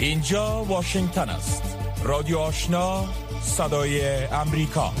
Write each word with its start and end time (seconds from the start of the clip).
اینجا 0.00 0.64
واشنگتن 0.64 1.28
است. 1.28 1.62
رادیو 2.04 2.38
آشنا 2.38 3.04
صدای 3.42 4.24
امریکا. 4.24 4.92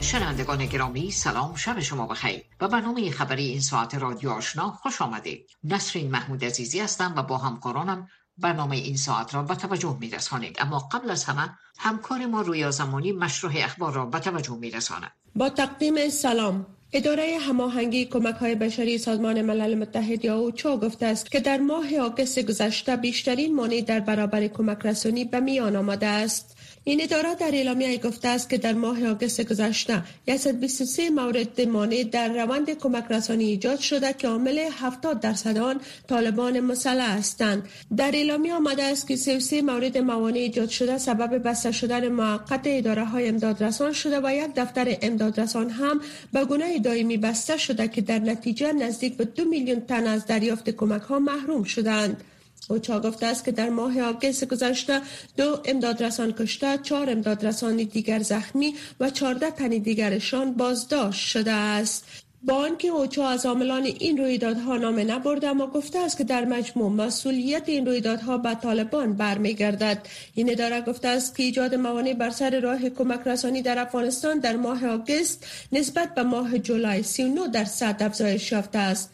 شنوندگان 0.00 0.66
گرامی 0.66 1.10
سلام 1.10 1.54
شب 1.54 1.80
شما 1.80 2.06
بخیر. 2.06 2.42
و 2.60 2.68
برنامه 2.68 3.10
خبری 3.10 3.46
این 3.46 3.60
ساعت 3.60 3.94
رادیو 3.94 4.30
آشنا 4.30 4.70
خوش 4.70 5.02
آمدید. 5.02 5.50
نسرین 5.64 6.10
محمود 6.10 6.44
عزیزی 6.44 6.80
هستم 6.80 7.14
و 7.16 7.22
با 7.22 7.38
همکارانم 7.38 8.08
برنامه 8.38 8.76
این 8.76 8.96
ساعت 8.96 9.34
را 9.34 9.42
به 9.42 9.54
توجه 9.54 9.96
می 10.00 10.10
رسانید. 10.10 10.56
اما 10.60 10.78
قبل 10.78 11.10
از 11.10 11.24
همه 11.24 11.58
همکار 11.78 12.26
ما 12.26 12.40
رویا 12.40 12.70
زمانی 12.70 13.12
مشروع 13.12 13.52
اخبار 13.56 13.92
را 13.92 14.06
به 14.06 14.18
توجه 14.18 14.56
می 14.56 14.70
رساند. 14.70 15.12
با 15.34 15.50
تقدیم 15.50 16.08
سلام. 16.08 16.66
اداره 16.92 17.38
هماهنگی 17.40 18.04
کمک 18.04 18.34
های 18.34 18.54
بشری 18.54 18.98
سازمان 18.98 19.42
ملل 19.42 19.74
متحد 19.74 20.24
یا 20.24 20.36
اوچا 20.38 20.76
گفته 20.76 21.06
است 21.06 21.30
که 21.30 21.40
در 21.40 21.58
ماه 21.58 21.96
آگست 21.96 22.38
گذشته 22.38 22.96
بیشترین 22.96 23.54
مانع 23.54 23.80
در 23.80 24.00
برابر 24.00 24.46
کمک 24.46 24.86
رسانی 24.86 25.24
به 25.24 25.40
میان 25.40 25.76
آمده 25.76 26.06
است. 26.06 26.56
این 26.84 27.02
اداره 27.02 27.34
در 27.34 27.50
اعلامیه 27.52 27.98
گفته 27.98 28.28
است 28.28 28.50
که 28.50 28.58
در 28.58 28.72
ماه 28.72 29.06
آگوست 29.06 29.40
گذشته 29.40 30.02
123 30.36 31.10
مورد 31.10 31.60
مانع 31.60 32.04
در 32.04 32.44
روند 32.44 32.70
کمک 32.70 33.04
رسانی 33.10 33.44
ایجاد 33.44 33.78
شده 33.78 34.12
که 34.12 34.28
عامل 34.28 34.58
70 34.72 35.20
درصد 35.20 35.58
آن 35.58 35.80
طالبان 36.08 36.60
مسلح 36.60 37.18
هستند. 37.18 37.68
در 37.96 38.10
اعلامیه 38.14 38.54
آمده 38.54 38.82
است 38.82 39.08
که 39.08 39.16
33 39.16 39.62
مورد 39.62 39.98
موانع 39.98 40.38
ایجاد 40.38 40.68
شده 40.68 40.98
سبب 40.98 41.48
بسته 41.48 41.72
شدن 41.72 42.08
موقت 42.08 42.60
اداره 42.64 43.04
های 43.04 43.28
امدادرسان 43.28 43.92
شده 43.92 44.20
و 44.20 44.34
یک 44.34 44.54
دفتر 44.56 44.96
امدادرسان 45.02 45.70
هم 45.70 46.00
به 46.32 46.44
گونه 46.44 46.78
دائمی 46.78 47.16
بسته 47.16 47.56
شده 47.56 47.88
که 47.88 48.00
در 48.00 48.18
نتیجه 48.18 48.72
نزدیک 48.72 49.16
به 49.16 49.24
دو 49.24 49.44
میلیون 49.44 49.80
تن 49.80 50.06
از 50.06 50.26
دریافت 50.26 50.70
کمک 50.70 51.02
ها 51.02 51.18
محروم 51.18 51.64
شدند. 51.64 52.24
اوچا 52.68 53.00
گفته 53.00 53.26
است 53.26 53.44
که 53.44 53.52
در 53.52 53.68
ماه 53.68 54.00
آگست 54.00 54.44
گذشته 54.44 55.00
دو 55.36 55.60
امدادرسان 55.64 56.32
کشته 56.32 56.78
چهار 56.82 57.10
امدادرسان 57.10 57.76
دیگر 57.76 58.22
زخمی 58.22 58.74
و 59.00 59.10
چهارده 59.10 59.50
تن 59.50 59.68
دیگرشان 59.68 60.52
بازداشت 60.52 61.28
شده 61.28 61.52
است. 61.52 62.04
با 62.42 62.54
آنکه 62.54 62.88
اوچا 62.88 63.28
از 63.28 63.46
عاملان 63.46 63.84
این 63.84 64.18
رویدادها 64.18 64.76
نام 64.76 65.10
نبرده 65.10 65.48
اما 65.48 65.66
گفته 65.66 65.98
است 65.98 66.18
که 66.18 66.24
در 66.24 66.44
مجموع 66.44 66.90
مسئولیت 66.90 67.68
این 67.68 67.86
رویدادها 67.86 68.38
به 68.38 68.54
طالبان 68.54 69.16
برمیگردد. 69.16 70.08
این 70.34 70.50
اداره 70.50 70.80
گفته 70.80 71.08
است 71.08 71.36
که 71.36 71.42
ایجاد 71.42 71.74
موانع 71.74 72.14
بر 72.14 72.30
سر 72.30 72.60
راه 72.60 72.88
کمک 72.88 73.20
رسانی 73.26 73.62
در 73.62 73.78
افغانستان 73.78 74.38
در 74.38 74.56
ماه 74.56 74.86
آگست 74.86 75.46
نسبت 75.72 76.14
به 76.14 76.22
ماه 76.22 76.58
جولای 76.58 77.02
39 77.02 77.48
درصد 77.48 77.96
افزایش 78.00 78.52
یافته 78.52 78.78
است. 78.78 79.10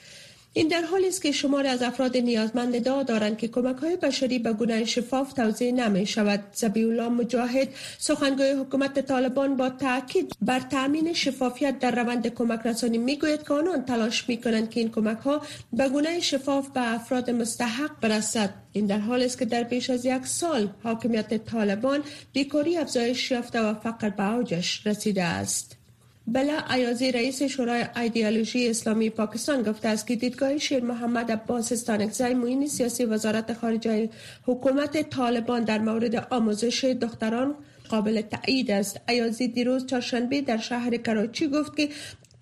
این 0.57 0.69
در 0.69 0.83
حالی 0.83 1.09
است 1.09 1.23
که 1.23 1.33
شمار 1.33 1.67
از 1.67 1.83
افراد 1.83 2.17
نیازمند 2.17 2.77
ادعا 2.77 3.03
دارند 3.03 3.39
که 3.39 3.49
کمک 3.49 3.77
های 3.77 3.97
بشری 3.97 4.39
به 4.39 4.53
گونه 4.53 4.85
شفاف 4.85 5.33
توضیح 5.33 5.73
نمی 5.73 6.07
شود. 6.07 6.45
زبی 6.53 6.85
الله 6.85 7.09
مجاهد 7.09 7.69
سخنگوی 7.99 8.51
حکومت 8.51 9.01
طالبان 9.01 9.57
با 9.57 9.69
تاکید 9.69 10.33
بر 10.43 10.61
تامین 10.61 11.13
شفافیت 11.13 11.79
در 11.79 12.03
روند 12.03 12.35
کمک 12.35 12.61
رسانی 12.65 12.99
می 12.99 13.17
گوید 13.17 13.43
که 13.43 13.55
آنان 13.55 13.85
تلاش 13.85 14.29
می 14.29 14.37
کنند 14.37 14.71
که 14.71 14.81
این 14.81 14.91
کمک 14.91 15.19
ها 15.19 15.43
به 15.73 15.89
گونه 15.89 16.21
شفاف 16.21 16.69
به 16.69 16.95
افراد 16.95 17.31
مستحق 17.31 17.91
برسد. 18.01 18.51
این 18.73 18.87
در 18.87 18.99
حالی 18.99 19.25
است 19.25 19.39
که 19.39 19.45
در 19.45 19.63
بیش 19.63 19.91
از 19.91 20.05
یک 20.05 20.27
سال 20.27 20.69
حاکمیت 20.83 21.45
طالبان 21.45 22.03
بیکاری 22.33 22.77
افزایش 22.77 23.31
یافته 23.31 23.61
و 23.61 23.75
فقر 23.75 24.11
به 24.11 24.33
اوجش 24.33 24.87
رسیده 24.87 25.25
است. 25.25 25.77
بلا 26.29 26.59
ایازی 26.75 27.13
رئیس 27.13 27.43
شورای 27.43 27.85
ایدئولوژی 27.97 28.69
اسلامی 28.69 29.11
پاکستان 29.11 29.63
گفته 29.63 29.89
است 29.89 30.07
که 30.07 30.17
دیدگاه 30.17 30.59
شیر 30.59 30.85
محمد 30.85 31.33
عباس 31.33 31.73
استانکزی 31.73 32.35
معین 32.35 32.67
سیاسی 32.69 33.05
وزارت 33.05 33.53
خارجه 33.53 34.09
حکومت 34.47 35.11
طالبان 35.11 35.65
در 35.65 35.79
مورد 35.79 36.27
آموزش 36.31 36.85
دختران 36.85 37.55
قابل 37.89 38.21
تایید 38.21 38.71
است. 38.71 39.01
ایازی 39.09 39.49
دیروز 39.49 39.87
چهارشنبه 39.87 40.41
در 40.41 40.57
شهر 40.57 40.97
کراچی 40.97 41.49
گفت 41.49 41.77
که 41.77 41.89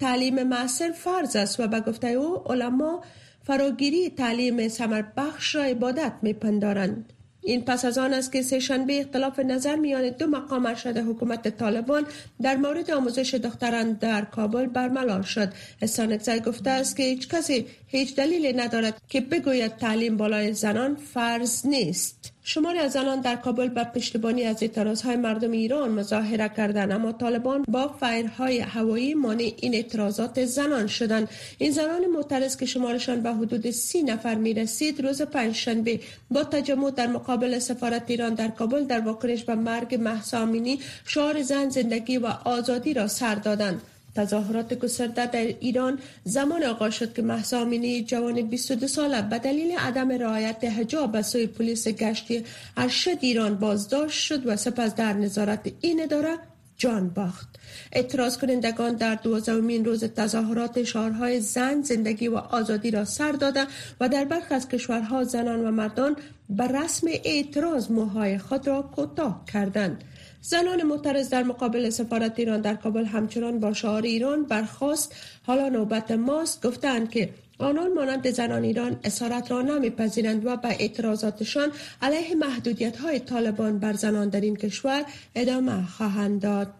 تعلیم 0.01 0.43
معصر 0.43 0.93
فرض 0.93 1.37
است 1.37 1.61
و 1.61 1.67
به 1.67 1.81
گفته 1.81 2.09
او 2.09 2.53
علما 2.53 3.03
فراگیری 3.43 4.11
تعلیم 4.11 4.69
سمر 4.69 5.03
بخش 5.17 5.55
را 5.55 5.63
عبادت 5.63 6.13
میپندارند. 6.23 7.14
این 7.45 7.65
پس 7.65 7.85
از 7.85 7.99
آن 7.99 8.15
است 8.15 8.33
که 8.33 8.43
سهشنبه 8.43 9.01
اختلاف 9.01 9.39
نظر 9.39 9.77
میان 9.77 10.11
دو 10.11 10.27
مقام 10.27 10.67
ارشد 10.67 10.97
حکومت 10.97 11.49
طالبان 11.49 12.07
در 12.43 12.57
مورد 12.57 12.91
آموزش 12.91 13.35
دختران 13.35 13.93
در 13.93 14.25
کابل 14.25 14.67
برملا 14.67 15.23
شد. 15.23 15.53
استانکزی 15.83 16.41
گفته 16.41 16.71
است 16.71 16.97
که 16.97 17.03
هیچ 17.03 17.29
کسی 17.29 17.67
هیچ 17.87 18.17
دلیلی 18.17 18.53
ندارد 18.53 19.03
که 19.09 19.21
بگوید 19.21 19.77
تعلیم 19.77 20.17
بالای 20.17 20.53
زنان 20.53 20.95
فرض 20.95 21.67
نیست. 21.67 22.34
شماری 22.47 22.79
از 22.79 22.93
زنان 22.93 23.21
در 23.21 23.37
کابل 23.37 23.69
به 23.69 23.85
پشتیبانی 23.85 24.43
از 24.43 24.63
اعتراضهای 24.63 25.17
مردم 25.17 25.51
ایران 25.51 25.91
مظاهره 25.91 26.49
کردند 26.49 26.93
اما 26.93 27.13
طالبان 27.13 27.65
با 27.69 27.89
فایرهای 27.89 28.59
هوایی 28.59 29.15
مانع 29.15 29.53
این 29.57 29.75
اعتراضات 29.75 30.45
زنان 30.45 30.87
شدند. 30.87 31.29
این 31.59 31.73
زنان 31.73 32.07
معترض 32.07 32.57
که 32.57 32.67
شمارشان 32.67 33.21
به 33.21 33.33
حدود 33.33 33.71
سی 33.71 34.03
نفر 34.03 34.35
می 34.35 34.55
رسید 34.55 35.01
روز 35.01 35.23
پنجشنبه 35.23 36.01
با 36.31 36.45
تجمع 36.45 36.91
در 36.91 37.07
مقابل 37.07 37.59
سفارت 37.59 38.11
ایران 38.11 38.35
در 38.35 38.49
کابل 38.49 38.85
در 38.85 39.01
واکنش 39.01 39.45
به 39.45 39.55
مرگ 39.55 39.95
مهسا 40.01 40.39
امینی 40.39 40.81
شعار 41.07 41.43
زن 41.43 41.69
زندگی 41.69 42.19
و 42.19 42.27
آزادی 42.27 42.95
را 42.95 43.09
سر 43.09 43.35
دادند. 43.35 43.83
تظاهرات 44.15 44.75
گسترده 44.75 45.27
در 45.27 45.41
ایران 45.41 45.99
زمان 46.25 46.65
آغاز 46.65 46.95
شد 46.95 47.13
که 47.13 47.23
مهسا 47.23 47.61
امینی 47.61 48.05
جوان 48.05 48.43
22 48.43 48.87
ساله 48.87 49.23
به 49.23 49.39
دلیل 49.39 49.79
عدم 49.79 50.13
رعایت 50.13 50.65
حجاب 50.65 51.13
به 51.13 51.23
سوی 51.23 51.47
پلیس 51.47 51.89
گشتی 51.89 52.45
ارشد 52.77 53.19
ایران 53.21 53.55
بازداشت 53.55 54.21
شد 54.21 54.47
و 54.47 54.57
سپس 54.57 54.95
در 54.95 55.13
نظارت 55.13 55.73
این 55.81 56.03
اداره 56.03 56.39
جان 56.77 57.09
باخت. 57.09 57.49
اعتراض 57.93 58.39
کنندگان 58.39 58.95
در 58.95 59.15
دوازدهمین 59.15 59.85
روز 59.85 60.05
تظاهرات 60.05 60.83
شعارهای 60.83 61.41
زن 61.41 61.83
زندگی 61.83 62.29
و 62.29 62.37
آزادی 62.37 62.91
را 62.91 63.05
سر 63.05 63.33
داده 63.33 63.67
و 64.01 64.09
در 64.09 64.25
برخی 64.25 64.55
از 64.55 64.69
کشورها 64.69 65.25
زنان 65.25 65.65
و 65.65 65.71
مردان 65.71 66.17
به 66.51 66.65
رسم 66.65 67.07
اعتراض 67.25 67.91
موهای 67.91 68.39
خود 68.39 68.67
را 68.67 68.83
کوتاه 68.83 69.45
کردند. 69.53 70.05
زنان 70.47 70.83
معترض 70.83 71.29
در 71.29 71.43
مقابل 71.43 71.91
سفارت 71.91 72.39
ایران 72.39 72.61
در 72.61 72.75
کابل 72.75 73.05
همچنان 73.05 73.61
با 73.61 73.73
شعار 73.73 74.03
ایران 74.03 74.45
برخواست 74.45 75.15
حالا 75.47 75.69
نوبت 75.69 76.11
ماست. 76.11 76.67
گفتند 76.67 77.11
که 77.11 77.31
آنان 77.59 77.93
مانند 77.93 78.31
زنان 78.31 78.65
ایران 78.65 79.01
اسارت 79.05 79.51
را 79.51 79.63
نمیپذیرند 79.63 80.47
و 80.47 80.57
به 80.57 80.69
اعتراضاتشان 80.69 81.73
علیه 82.03 82.35
محدودیت 82.35 82.97
های 82.97 83.19
طالبان 83.19 83.79
بر 83.79 83.93
زنان 83.93 84.29
در 84.29 84.41
این 84.41 84.57
کشور 84.57 85.05
ادامه 85.35 85.87
خواهند 85.87 86.41
داد. 86.41 86.73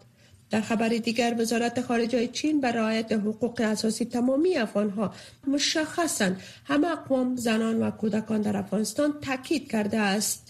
در 0.49 0.61
خبر 0.61 0.89
دیگر 0.89 1.35
وزارت 1.39 1.81
خارجه 1.81 2.27
چین 2.27 2.61
بر 2.61 2.71
رعایت 2.71 3.11
حقوق 3.11 3.61
اساسی 3.61 4.05
تمامی 4.05 4.55
افغانها 4.55 5.13
مشخصا 5.47 6.31
همه 6.65 6.87
اقوام 6.87 7.35
زنان 7.35 7.83
و 7.83 7.91
کودکان 7.91 8.41
در 8.41 8.57
افغانستان 8.57 9.13
تاکید 9.21 9.71
کرده 9.71 9.99
است. 9.99 10.44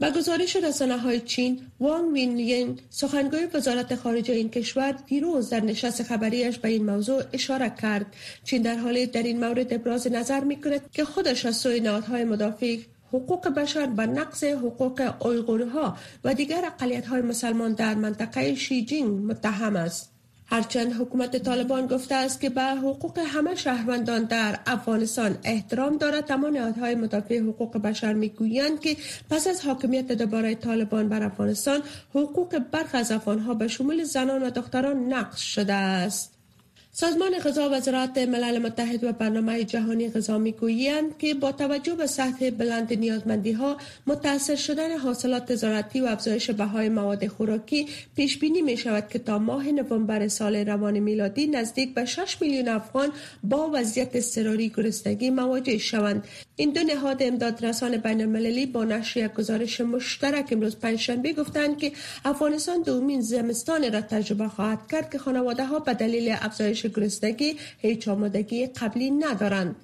با 0.00 0.10
گزارش 0.10 0.56
رسانه 0.56 0.98
های 0.98 1.20
چین 1.20 1.60
وانگ 1.80 2.12
وین 2.12 2.78
سخنگوی 2.90 3.48
وزارت 3.54 3.94
خارجه 3.94 4.34
این 4.34 4.50
کشور 4.50 4.92
دیروز 4.92 5.50
در 5.50 5.60
نشست 5.60 6.02
خبریش 6.02 6.58
به 6.58 6.68
این 6.68 6.86
موضوع 6.90 7.22
اشاره 7.32 7.74
کرد. 7.82 8.06
چین 8.44 8.62
در 8.62 8.74
حالی 8.74 9.06
در 9.06 9.22
این 9.22 9.40
مورد 9.40 9.74
ابراز 9.74 10.06
نظر 10.12 10.40
می 10.40 10.60
کند 10.60 10.90
که 10.90 11.04
خودش 11.04 11.46
از 11.46 11.56
سوی 11.56 11.80
نهادهای 11.80 12.24
مدافع 12.24 12.76
حقوق 13.12 13.48
بشر 13.48 13.86
به 13.86 14.06
نقض 14.06 14.44
حقوق 14.44 15.14
اویغورها 15.20 15.96
و 16.24 16.34
دیگر 16.34 16.64
اقلیت 16.64 17.06
های 17.06 17.22
مسلمان 17.22 17.72
در 17.72 17.94
منطقه 17.94 18.54
شیجینگ 18.54 19.24
متهم 19.24 19.76
است. 19.76 20.19
هرچند 20.50 20.92
حکومت 20.92 21.36
طالبان 21.36 21.86
گفته 21.86 22.14
است 22.14 22.40
که 22.40 22.50
به 22.50 22.62
حقوق 22.62 23.18
همه 23.18 23.54
شهروندان 23.54 24.24
در 24.24 24.58
افغانستان 24.66 25.38
احترام 25.44 25.96
دارد 25.96 26.32
اما 26.32 26.48
نهادهای 26.48 26.94
مدافع 26.94 27.38
حقوق 27.38 27.78
بشر 27.78 28.12
می‌گویند 28.12 28.80
که 28.80 28.96
پس 29.30 29.46
از 29.46 29.64
حاکمیت 29.64 30.12
دوباره 30.12 30.54
طالبان 30.54 31.08
بر 31.08 31.22
افغانستان 31.22 31.82
حقوق 32.14 32.58
برخی 32.58 32.96
از 32.96 33.12
افغانها 33.12 33.54
به 33.54 33.68
شمول 33.68 34.04
زنان 34.04 34.42
و 34.42 34.50
دختران 34.50 35.12
نقض 35.12 35.38
شده 35.38 35.74
است. 35.74 36.39
سازمان 37.00 37.38
غذا 37.38 37.68
و 37.72 37.80
زراعت 37.80 38.18
ملل 38.18 38.58
متحد 38.58 39.04
و 39.04 39.12
برنامه 39.12 39.64
جهانی 39.64 40.10
غذا 40.10 40.38
می‌گویند 40.38 41.18
که 41.18 41.34
با 41.34 41.52
توجه 41.52 41.94
به 41.94 42.06
سطح 42.06 42.50
بلند 42.50 42.92
نیازمندی 42.92 43.52
ها 43.52 43.76
متاثر 44.06 44.54
شدن 44.54 44.98
حاصلات 44.98 45.54
زراعتی 45.54 46.00
و 46.00 46.04
افزایش 46.06 46.50
بهای 46.50 46.88
مواد 46.88 47.26
خوراکی 47.26 47.86
پیش 48.16 48.38
بینی 48.38 48.62
می 48.62 48.76
شود 48.76 49.08
که 49.08 49.18
تا 49.18 49.38
ماه 49.38 49.72
نوامبر 49.72 50.28
سال 50.28 50.56
روان 50.56 50.98
میلادی 50.98 51.46
نزدیک 51.46 51.94
به 51.94 52.04
6 52.04 52.36
میلیون 52.40 52.68
افغان 52.68 53.08
با 53.44 53.70
وضعیت 53.74 54.16
اضطراری 54.16 54.68
گرسنگی 54.68 55.30
مواجه 55.30 55.78
شوند. 55.78 56.24
این 56.56 56.70
دو 56.70 56.82
نهاد 56.82 57.22
امداد 57.22 57.66
رسان 57.66 57.96
بین 57.96 58.20
المللی 58.20 58.66
با 58.66 58.84
نشر 58.84 59.24
یک 59.24 59.32
گزارش 59.32 59.80
مشترک 59.80 60.48
امروز 60.52 60.76
پنجشنبه 60.76 61.32
گفتند 61.32 61.78
که 61.78 61.92
افغانستان 62.24 62.82
دومین 62.82 63.20
زمستان 63.20 63.92
را 63.92 64.00
تجربه 64.00 64.48
خواهد 64.48 64.78
کرد 64.90 65.10
که 65.12 65.18
خانواده 65.18 65.64
ها 65.64 65.78
به 65.78 65.94
دلیل 65.94 66.36
افزایش 66.40 66.89
گرسنگی 66.90 67.56
هیچ 67.78 68.08
آمادگی 68.08 68.66
قبلی 68.66 69.10
ندارند. 69.10 69.76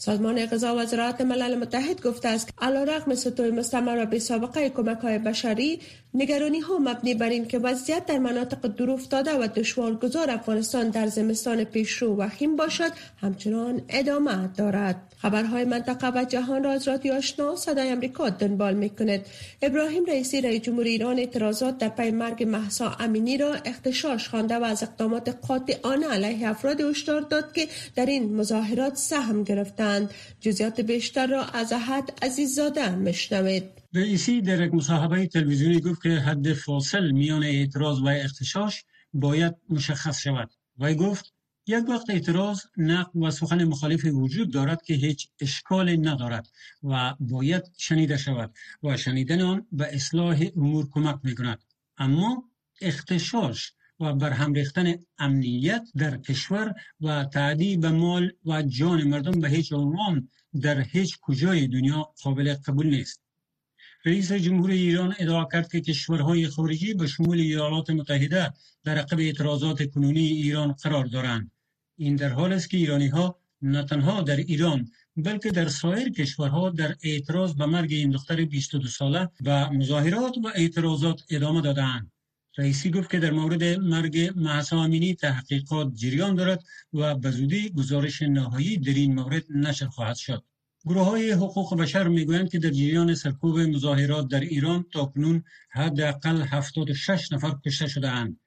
سازمان 0.00 0.46
غذا 0.46 0.76
و 0.76 0.86
زراعت 0.86 1.20
ملل 1.20 1.54
متحد 1.54 2.02
گفته 2.02 2.28
است 2.28 2.46
که 2.46 2.52
علیرغم 2.58 3.14
سطوح 3.14 3.46
مستمر 3.46 4.06
و 4.12 4.18
سابقه 4.18 4.68
کمک 4.68 4.98
های 4.98 5.18
بشری 5.18 5.80
نگرانی 6.14 6.60
ها 6.60 6.78
مبنی 6.78 7.14
بر 7.14 7.28
این 7.28 7.46
که 7.46 7.58
وضعیت 7.58 8.06
در 8.06 8.18
مناطق 8.18 8.66
دور 8.66 8.90
افتاده 8.90 9.38
و 9.38 9.46
دشوارگذار 9.46 10.30
افغانستان 10.30 10.90
در 10.90 11.06
زمستان 11.06 11.64
پیشرو 11.64 12.16
وخیم 12.16 12.56
باشد 12.56 12.92
همچنان 13.20 13.82
ادامه 13.88 14.48
دارد. 14.56 14.96
خبرهای 15.22 15.64
منطقه 15.64 16.10
و 16.14 16.24
جهان 16.24 16.64
را 16.64 16.70
از 16.70 16.88
رادیو 16.88 17.12
آشنا 17.12 17.56
صدای 17.56 17.88
امریکا 17.88 18.28
دنبال 18.30 18.74
می 18.74 18.90
کند 18.90 19.26
ابراهیم 19.62 20.04
رئیسی 20.04 20.40
رئیس 20.40 20.62
جمهوری 20.62 20.90
ایران 20.90 21.18
اعتراضات 21.18 21.78
در 21.78 21.88
پی 21.88 22.10
مرگ 22.10 22.44
محسا 22.44 22.96
امینی 23.00 23.38
را 23.38 23.54
اختشاش 23.64 24.28
خوانده 24.28 24.56
و 24.56 24.64
از 24.64 24.82
اقدامات 24.82 25.28
قاطعانه 25.48 26.06
علیه 26.06 26.48
افراد 26.48 26.80
هشدار 26.80 27.20
داد 27.20 27.52
که 27.52 27.68
در 27.96 28.06
این 28.06 28.36
مظاهرات 28.36 28.96
سهم 28.96 29.44
گرفتند. 29.44 29.89
جزیات 30.40 30.80
بیشتر 30.80 31.26
را 31.26 31.44
از 31.44 31.72
احد 31.72 32.18
عزیززاده 32.22 32.96
مشنوید 32.96 33.64
رئیسی 33.94 34.40
در 34.40 34.66
یک 34.66 34.74
مصاحبه 34.74 35.26
تلویزیونی 35.26 35.80
گفت 35.80 36.02
که 36.02 36.08
حد 36.08 36.52
فاصل 36.52 37.10
میان 37.10 37.44
اعتراض 37.44 38.00
و 38.00 38.08
اختشاش 38.08 38.84
باید 39.12 39.54
مشخص 39.68 40.20
شود 40.20 40.50
و 40.78 40.94
گفت 40.94 41.32
یک 41.66 41.88
وقت 41.88 42.10
اعتراض 42.10 42.60
نقد 42.76 43.16
و 43.16 43.30
سخن 43.30 43.64
مخالف 43.64 44.04
وجود 44.04 44.52
دارد 44.52 44.82
که 44.82 44.94
هیچ 44.94 45.28
اشکال 45.40 46.08
ندارد 46.08 46.48
و 46.82 47.14
باید 47.20 47.62
شنیده 47.78 48.16
شود 48.16 48.54
و 48.82 48.96
شنیدن 48.96 49.40
آن 49.40 49.66
به 49.72 49.94
اصلاح 49.94 50.44
امور 50.56 50.88
کمک 50.90 51.18
می 51.22 51.34
کند 51.34 51.64
اما 51.98 52.44
اختشاش 52.80 53.72
و 54.00 54.14
برهم 54.14 54.52
ریختن 54.52 54.94
امنیت 55.18 55.82
در 55.96 56.16
کشور 56.16 56.74
و 57.00 57.24
تعدی 57.24 57.76
به 57.76 57.90
مال 57.90 58.30
و 58.46 58.62
جان 58.62 59.02
مردم 59.02 59.40
به 59.40 59.48
هیچ 59.48 59.72
عنوان 59.72 60.28
در 60.60 60.80
هیچ 60.80 61.18
کجای 61.20 61.66
دنیا 61.66 62.12
قابل 62.22 62.54
قبول 62.54 62.86
نیست. 62.86 63.20
رئیس 64.04 64.32
جمهور 64.32 64.70
ایران 64.70 65.14
ادعا 65.18 65.44
کرد 65.44 65.70
که 65.72 65.80
کشورهای 65.80 66.48
خارجی 66.48 66.94
به 66.94 67.06
شمول 67.06 67.38
ایالات 67.38 67.90
متحده 67.90 68.52
در 68.84 68.98
عقب 68.98 69.18
اعتراضات 69.18 69.90
کنونی 69.90 70.26
ایران 70.26 70.72
قرار 70.72 71.04
دارند. 71.04 71.50
این 71.96 72.16
در 72.16 72.28
حال 72.28 72.52
است 72.52 72.70
که 72.70 72.76
ایرانی 72.76 73.08
ها 73.08 73.40
نه 73.62 73.82
تنها 73.84 74.22
در 74.22 74.36
ایران 74.36 74.88
بلکه 75.16 75.50
در 75.50 75.68
سایر 75.68 76.08
کشورها 76.08 76.70
در 76.70 76.96
اعتراض 77.02 77.54
به 77.54 77.66
مرگ 77.66 77.92
این 77.92 78.10
دختر 78.10 78.44
22 78.44 78.88
ساله 78.88 79.28
و 79.44 79.70
مظاهرات 79.70 80.38
و 80.38 80.46
اعتراضات 80.54 81.22
ادامه 81.30 81.60
دادند 81.60 82.12
رئیسی 82.60 82.90
گفت 82.90 83.10
که 83.10 83.18
در 83.18 83.30
مورد 83.30 83.64
مرگ 83.64 84.32
محسا 84.36 84.82
امینی 84.82 85.14
تحقیقات 85.14 85.94
جریان 85.94 86.34
دارد 86.34 86.64
و 86.92 87.14
به 87.14 87.30
زودی 87.30 87.70
گزارش 87.70 88.22
نهایی 88.22 88.76
در 88.78 88.94
این 88.94 89.14
مورد 89.14 89.44
نشر 89.50 89.86
خواهد 89.86 90.16
شد. 90.16 90.44
گروه 90.84 91.04
های 91.06 91.30
حقوق 91.30 91.76
بشر 91.76 92.08
می‌گویند 92.08 92.50
که 92.50 92.58
در 92.58 92.70
جریان 92.70 93.14
سرکوب 93.14 93.58
مظاهرات 93.58 94.28
در 94.28 94.40
ایران 94.40 94.84
تاکنون 94.92 95.44
حداقل 95.70 96.42
76 96.42 97.32
نفر 97.32 97.52
کشته 97.66 97.86
شده 97.88 98.10
اند 98.10 98.40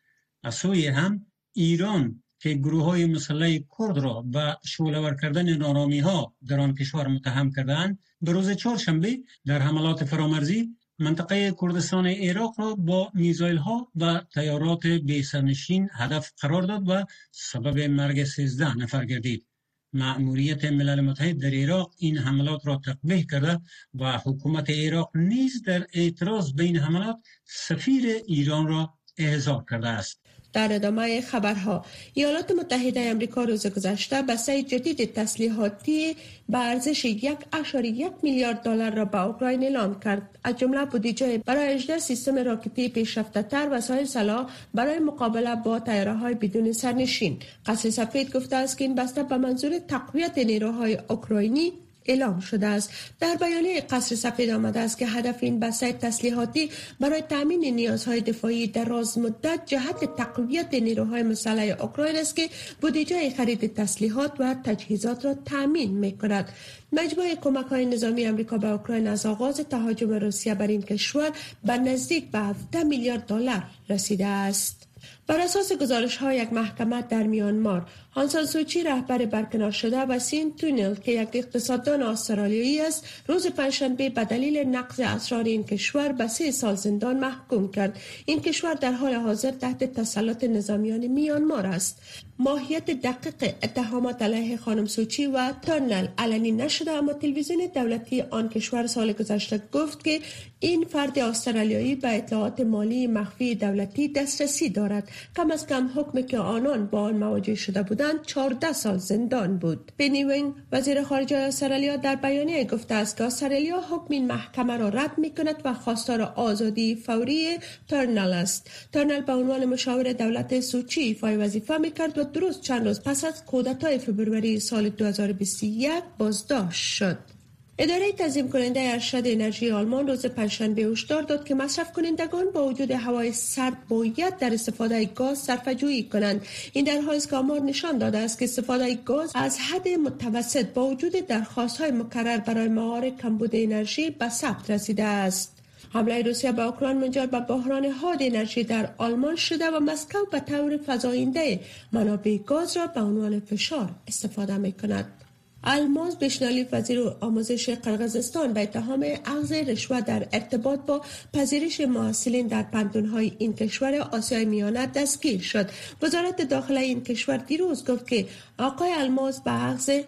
از 0.44 0.56
سوی 0.56 0.88
هم 0.88 1.26
ایران 1.54 2.24
که 2.40 2.54
گروه 2.54 2.84
های 2.84 3.06
مسلح 3.06 3.58
کرد 3.78 3.98
را 3.98 4.22
به 4.22 4.58
شولور 4.66 5.16
کردن 5.22 5.58
نارامی 5.58 6.00
ها 6.00 6.36
در 6.48 6.60
آن 6.60 6.76
کشور 6.76 7.08
متهم 7.08 7.52
کردند 7.52 8.00
به 8.22 8.32
روز 8.32 8.52
چهارشنبه 8.52 9.20
در 9.46 9.60
حملات 9.60 10.04
فرامرزی 10.04 10.70
منطقه 11.00 11.56
کردستان 11.62 12.08
عراق 12.08 12.60
را 12.60 12.76
با 12.76 13.12
میزایل 13.14 13.58
ها 13.58 13.92
و 13.96 14.22
تیارات 14.34 14.86
بیسرنشین 14.88 15.90
هدف 15.94 16.32
قرار 16.40 16.62
داد 16.62 16.90
و 16.90 17.06
سبب 17.32 17.80
مرگ 17.80 18.24
13 18.24 18.78
نفر 18.78 19.06
گردید. 19.06 19.46
مأموریت 19.94 20.66
ملل 20.66 21.02
متحد 21.02 21.38
در 21.38 21.54
عراق 21.54 21.94
این 21.98 22.18
حملات 22.18 22.68
را 22.68 22.82
تقبیح 22.86 23.26
کرده 23.32 23.60
و 23.94 24.18
حکومت 24.18 24.70
عراق 24.70 25.12
نیز 25.16 25.64
در 25.64 25.88
اعتراض 25.94 26.54
بین 26.54 26.78
حملات 26.78 27.18
سفیر 27.46 28.06
ایران 28.28 28.68
را 28.68 28.94
احضار 29.18 29.66
کرده 29.70 29.88
است. 29.88 30.23
در 30.54 30.74
ادامه 30.74 31.22
خبرها. 31.22 31.86
ایالات 32.14 32.52
متحده 32.52 33.00
امریکا 33.00 33.44
روز 33.44 33.68
گذشته 33.68 34.22
بسته 34.22 34.64
جدید 34.64 35.14
تسلیحاتی 35.14 36.16
به 36.50 36.58
ارزش 36.58 37.06
یک 37.06 37.38
یک 37.84 38.12
میلیارد 38.22 38.62
دلار 38.62 38.96
را 38.96 39.06
به 39.06 39.22
اوکراین 39.22 39.64
اعلام 39.64 40.00
کرد. 40.00 40.38
از 40.44 40.58
جمله 40.58 40.86
بودجه 40.86 41.38
برای 41.38 41.74
اجرای 41.74 42.00
سیستم 42.00 42.38
راکتی 42.38 42.90
پیشرفته 42.90 43.42
تر 43.42 43.70
و 43.72 43.82
سایر 43.82 44.06
سلاح 44.06 44.50
برای 44.74 45.00
مقابله 45.00 45.56
با 45.56 45.80
تیاره 45.80 46.14
های 46.14 46.34
بدون 46.34 46.72
سرنشین. 46.72 47.38
قصر 47.66 47.90
سفید 47.90 48.36
گفته 48.36 48.56
است 48.56 48.78
که 48.78 48.84
این 48.84 48.96
بسته 48.96 49.24
به 49.24 49.38
منظور 49.38 49.80
تقویت 49.80 50.38
نیروهای 50.38 50.98
اوکراینی 51.10 51.74
اعلام 52.06 52.40
شده 52.40 52.68
است. 52.68 52.90
در 53.20 53.36
بیانیه 53.36 53.82
قصر 53.82 54.16
سفید 54.16 54.50
آمده 54.50 54.80
است 54.80 54.98
که 54.98 55.08
هدف 55.08 55.36
این 55.40 55.60
بسته 55.60 55.94
تسلیحاتی 55.94 56.70
برای 57.00 57.22
تامین 57.22 57.76
نیازهای 57.76 58.22
دفاعی 58.22 58.68
در 58.68 58.86
راز 58.86 59.18
مدت 59.18 59.60
جهت 59.66 60.16
تقویت 60.16 60.74
نیروهای 60.74 61.24
مسلح 61.24 61.76
اوکراین 61.82 62.16
است 62.16 62.36
که 62.36 62.50
بودجه 62.82 63.30
خرید 63.30 63.74
تسلیحات 63.74 64.32
و 64.40 64.56
تجهیزات 64.64 65.26
را 65.26 65.34
تامین 65.34 65.92
می 65.92 66.18
کند 66.18 66.50
مجموعه 66.94 67.36
کمک 67.36 67.66
های 67.66 67.86
نظامی 67.86 68.26
امریکا 68.26 68.58
به 68.58 68.68
اوکراین 68.68 69.08
از 69.08 69.26
آغاز 69.26 69.58
تهاجم 69.58 70.10
روسیه 70.10 70.56
بر 70.56 70.68
این 70.68 70.82
کشور 70.82 71.32
به 71.64 71.78
نزدیک 71.78 72.32
به 72.32 72.40
17 72.40 72.84
میلیارد 72.84 73.26
دلار 73.26 73.64
رسیده 73.90 74.26
است. 74.26 74.88
بر 75.28 75.40
اساس 75.40 75.74
گزارش 75.74 76.18
های 76.18 76.38
یک 76.38 76.54
محکمه 76.54 77.02
در 77.02 77.24
میانمار 77.24 77.86
هانسان 78.16 78.46
سوچی 78.46 78.84
رهبر 78.84 79.26
برکنار 79.26 79.72
شده 79.72 80.00
و 80.00 80.20
سین 80.20 80.56
تونل 80.56 80.96
که 80.96 81.12
یک 81.12 81.30
اقتصاددان 81.34 82.04
استرالیایی 82.04 82.82
است 82.82 83.08
روز 83.28 83.48
پنجشنبه 83.48 84.10
به 84.10 84.26
دلیل 84.26 84.58
نقض 84.68 85.00
اسرار 85.00 85.44
این 85.44 85.64
کشور 85.64 86.12
به 86.12 86.28
سه 86.28 86.52
سال 86.52 86.76
زندان 86.76 87.20
محکوم 87.20 87.72
کرد. 87.72 88.00
این 88.26 88.42
کشور 88.42 88.74
در 88.74 88.92
حال 88.92 89.14
حاضر 89.14 89.52
تحت 89.52 89.84
تسلط 89.84 90.44
نظامیان 90.44 91.08
میانمار 91.08 91.66
است. 91.66 92.02
ماهیت 92.40 92.86
دقیق 92.86 93.56
اتهامات 93.64 94.22
علیه 94.22 94.58
خانم 94.58 94.86
سوچی 94.86 95.26
و 95.26 95.54
تونل 95.62 96.08
علنی 96.18 96.52
نشده 96.52 96.92
اما 96.92 97.14
تلویزیون 97.14 97.60
دولتی 97.76 98.22
آن 98.22 98.50
کشور 98.50 98.88
سال 98.88 99.14
گذشته 99.14 99.62
گفت 99.72 100.04
که 100.04 100.20
این 100.60 100.86
فرد 100.86 101.20
استرالیایی 101.20 101.96
به 101.96 102.16
اطلاعات 102.16 102.62
مالی 102.62 103.08
مخفی 103.08 103.56
دولتی 103.56 104.08
دسترسی 104.08 104.70
دارد. 104.70 105.10
کم 105.36 105.52
از 105.52 105.68
کم 105.68 105.90
حکم 105.96 106.22
که 106.22 106.38
آنان 106.38 106.86
با 106.86 107.02
آن 107.02 107.18
مواجه 107.18 107.56
شده 107.56 107.84
بودند 107.84 108.26
14 108.26 108.74
سال 108.74 108.98
زندان 108.98 109.58
بود. 109.58 109.92
بنی 109.98 110.26
وزیر 110.72 111.04
خارجه 111.04 111.38
استرالیا 111.38 111.96
در 111.96 112.16
بیانیه 112.16 112.64
گفته 112.64 112.96
است 112.96 113.18
که 113.18 113.24
استرالیا 113.24 113.80
حکم 113.82 114.08
این 114.10 114.28
محکمه 114.28 114.78
را 114.78 114.90
رد 114.90 115.18
می 115.18 115.30
کند 115.30 115.62
و 115.66 115.74
خواستار 115.74 116.22
آزادی 116.22 116.96
فوری 116.96 117.58
ترنل 117.88 118.34
است. 118.34 118.70
ترنل 118.94 119.22
به 119.22 119.34
عنوان 119.34 119.66
مشاور 119.66 120.14
دولت 120.14 120.60
سوچی 120.60 121.02
ایفای 121.02 121.38
وظیفه 121.38 121.78
می 121.78 121.92
کرد 121.92 122.18
و 122.18 122.24
درست 122.24 122.62
چند 122.62 122.88
روز 122.88 123.02
پس 123.02 123.26
از 123.26 123.46
کودتای 123.46 124.00
فبروری 124.00 124.60
سال 124.60 124.90
2021 124.90 126.04
بازداشت 126.18 126.96
شد. 126.96 127.33
اداره 127.78 128.12
تنظیم 128.12 128.50
کننده 128.50 128.80
ارشد 128.80 129.22
انرژی 129.26 129.72
آلمان 129.72 130.08
روز 130.08 130.26
پنجشنبه 130.26 130.82
هشدار 130.82 131.22
داد 131.22 131.46
که 131.46 131.56
مصرف 131.56 131.92
کنندگان 131.92 132.46
با 132.54 132.68
وجود 132.68 132.92
هوای 132.92 133.32
سرد 133.32 133.88
باید 133.90 134.38
در 134.38 134.54
استفاده 134.54 135.06
گاز 135.06 135.38
صرفه‌جویی 135.38 136.04
کنند 136.04 136.42
این 136.74 136.86
در 136.86 137.02
حالی 137.02 137.20
که 137.20 137.36
آمار 137.36 137.60
نشان 137.60 137.98
داده 137.98 138.18
است 138.18 138.40
که 138.40 138.46
استفاده 138.46 138.96
گاز 138.96 139.32
از 139.36 139.60
حد 139.60 139.88
متوسط 139.88 140.66
با 140.66 140.88
وجود 140.88 141.12
درخواست 141.12 141.78
های 141.78 141.92
مکرر 141.92 142.38
برای 142.38 142.68
مهار 142.68 143.10
کمبود 143.10 143.50
انرژی 143.54 144.10
به 144.10 144.30
ثبت 144.30 144.72
رسیده 144.72 145.04
است 145.04 145.54
حمله 145.94 146.22
روسیه 146.22 146.52
به 146.52 146.62
اوکراین 146.62 146.98
منجر 146.98 147.26
به 147.26 147.40
بحران 147.40 147.86
حاد 147.86 148.18
انرژی 148.22 148.64
در 148.64 148.90
آلمان 148.98 149.36
شده 149.36 149.70
و 149.70 149.80
مسکو 149.80 150.18
به 150.32 150.40
طور 150.40 150.80
فزاینده 150.88 151.60
منابع 151.92 152.38
گاز 152.38 152.78
را 152.78 152.88
به 152.88 153.02
عنوان 153.02 153.40
فشار 153.40 153.90
استفاده 154.08 154.58
می 154.58 154.72
کند. 154.72 155.23
الماز 155.64 156.20
بشنالی 156.20 156.68
وزیر 156.72 157.00
آموزش 157.22 157.70
قرقزستان 157.70 158.54
به 158.54 158.62
اتهام 158.62 159.06
اخذ 159.26 159.52
رشوه 159.52 160.02
در 160.02 160.28
ارتباط 160.34 160.80
با 160.80 161.02
پذیرش 161.34 161.82
محصلین 161.82 162.48
در 162.48 162.64
پنتونهای 162.64 163.32
این 163.38 163.54
کشور 163.54 163.96
آسیای 163.96 164.46
میانه 164.46 164.88
دستگیر 164.88 165.42
شد. 165.42 165.70
وزارت 166.02 166.42
داخله 166.42 166.80
این 166.80 167.04
کشور 167.04 167.38
دیروز 167.38 167.86
گفت 167.86 168.08
که 168.08 168.28
آقای 168.58 168.92
الماز 168.92 169.44
به 169.44 169.66
اخذ 169.66 170.00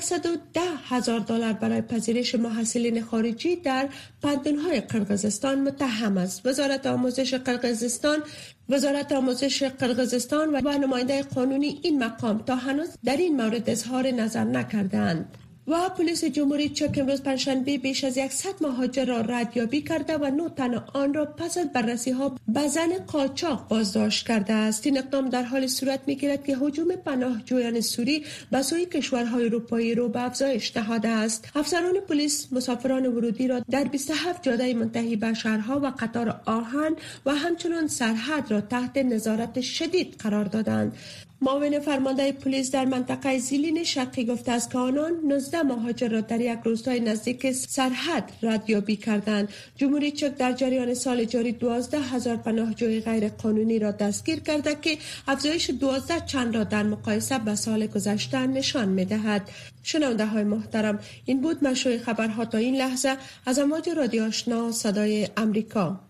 110 0.00 0.60
هزار 0.88 1.20
دلار 1.20 1.52
برای 1.52 1.80
پذیرش 1.80 2.34
محصلین 2.34 3.02
خارجی 3.02 3.56
در 3.56 3.88
پنتونهای 4.22 4.80
قرقزستان 4.80 5.60
متهم 5.60 6.18
است. 6.18 6.46
وزارت 6.46 6.86
آموزش 6.86 7.34
قرقزستان 7.34 8.22
وزارت 8.68 9.12
آموزش 9.12 9.62
قرقزستان 9.62 10.48
و 10.54 10.78
نماینده 10.78 11.22
قانونی 11.22 11.80
این 11.82 12.04
مقام 12.04 12.38
تا 12.38 12.56
هنوز 12.56 12.88
در 13.04 13.16
این 13.16 13.36
مورد 13.36 13.70
اظهار 13.70 14.06
نظر 14.10 14.44
نکردند 14.44 15.36
و 15.70 15.88
پلیس 15.88 16.24
جمهوری 16.24 16.68
چک 16.68 16.98
امروز 16.98 17.22
پنجشنبه 17.22 17.78
بیش 17.78 18.04
از 18.04 18.14
100 18.14 18.48
مهاجر 18.60 19.04
را 19.04 19.20
ردیابی 19.20 19.82
کرده 19.82 20.16
و 20.16 20.30
نو 20.30 20.48
تن 20.48 20.74
آن 20.74 21.14
را 21.14 21.24
پس 21.24 21.58
از 21.58 21.72
بررسی 21.72 22.10
ها 22.10 22.36
به 22.48 22.68
زن 22.68 22.98
قاچاق 23.06 23.68
بازداشت 23.68 24.26
کرده 24.26 24.52
است. 24.52 24.86
این 24.86 24.98
اقدام 24.98 25.28
در 25.28 25.42
حال 25.42 25.66
صورت 25.66 26.00
می‌گیرد 26.06 26.44
که 26.44 26.56
هجوم 26.56 26.88
پناهجویان 27.04 27.80
سوری 27.80 28.24
به 28.50 28.62
سوی 28.62 28.86
کشورهای 28.86 29.44
اروپایی 29.44 29.94
رو 29.94 30.08
به 30.08 30.22
افزایش 30.22 30.76
نهاده 30.76 31.08
است. 31.08 31.48
افسران 31.54 32.00
پلیس 32.08 32.48
مسافران 32.52 33.06
ورودی 33.06 33.48
را 33.48 33.60
در 33.70 33.84
27 33.84 34.42
جاده 34.42 34.74
منتهی 34.74 35.16
به 35.16 35.34
شهرها 35.34 35.80
و 35.80 35.92
قطار 35.98 36.40
آهن 36.46 36.96
و 37.26 37.34
همچنان 37.34 37.86
سرحد 37.86 38.50
را 38.50 38.60
تحت 38.60 38.96
نظارت 38.96 39.60
شدید 39.60 40.14
قرار 40.18 40.44
دادند. 40.44 40.96
معاون 41.42 41.78
فرمانده 41.78 42.32
پلیس 42.32 42.70
در 42.70 42.84
منطقه 42.84 43.38
زیلین 43.38 43.84
شرقی 43.84 44.24
گفته 44.24 44.52
است 44.52 44.70
که 44.70 44.78
آنان 44.78 45.12
19 45.24 45.62
مهاجر 45.62 46.08
را 46.08 46.20
در 46.20 46.40
یک 46.40 46.58
روستای 46.64 47.00
نزدیک 47.00 47.52
سرحد 47.52 48.32
ردیابی 48.42 48.96
کردند. 48.96 49.48
جمهوری 49.76 50.10
چک 50.10 50.36
در 50.36 50.52
جریان 50.52 50.94
سال 50.94 51.24
جاری 51.24 51.52
12 51.52 51.98
هزار 51.98 52.36
پناهجوی 52.36 53.00
غیر 53.00 53.28
قانونی 53.28 53.78
را 53.78 53.90
دستگیر 53.90 54.40
کرده 54.40 54.74
که 54.82 54.98
افزایش 55.28 55.70
12 55.70 56.20
چند 56.26 56.56
را 56.56 56.64
در 56.64 56.82
مقایسه 56.82 57.38
به 57.38 57.54
سال 57.54 57.86
گذشته 57.86 58.46
نشان 58.46 58.88
می 58.88 59.04
دهد 59.04 59.50
شنونده 59.82 60.26
های 60.26 60.44
محترم 60.44 60.98
این 61.24 61.40
بود 61.40 61.64
مشروع 61.64 61.98
خبرها 61.98 62.44
تا 62.44 62.58
این 62.58 62.76
لحظه. 62.76 63.16
از 63.46 63.58
امواج 63.58 63.88
رادیو 63.88 64.22
آشنا 64.22 64.72
صدای 64.72 65.28
امریکا. 65.36 66.09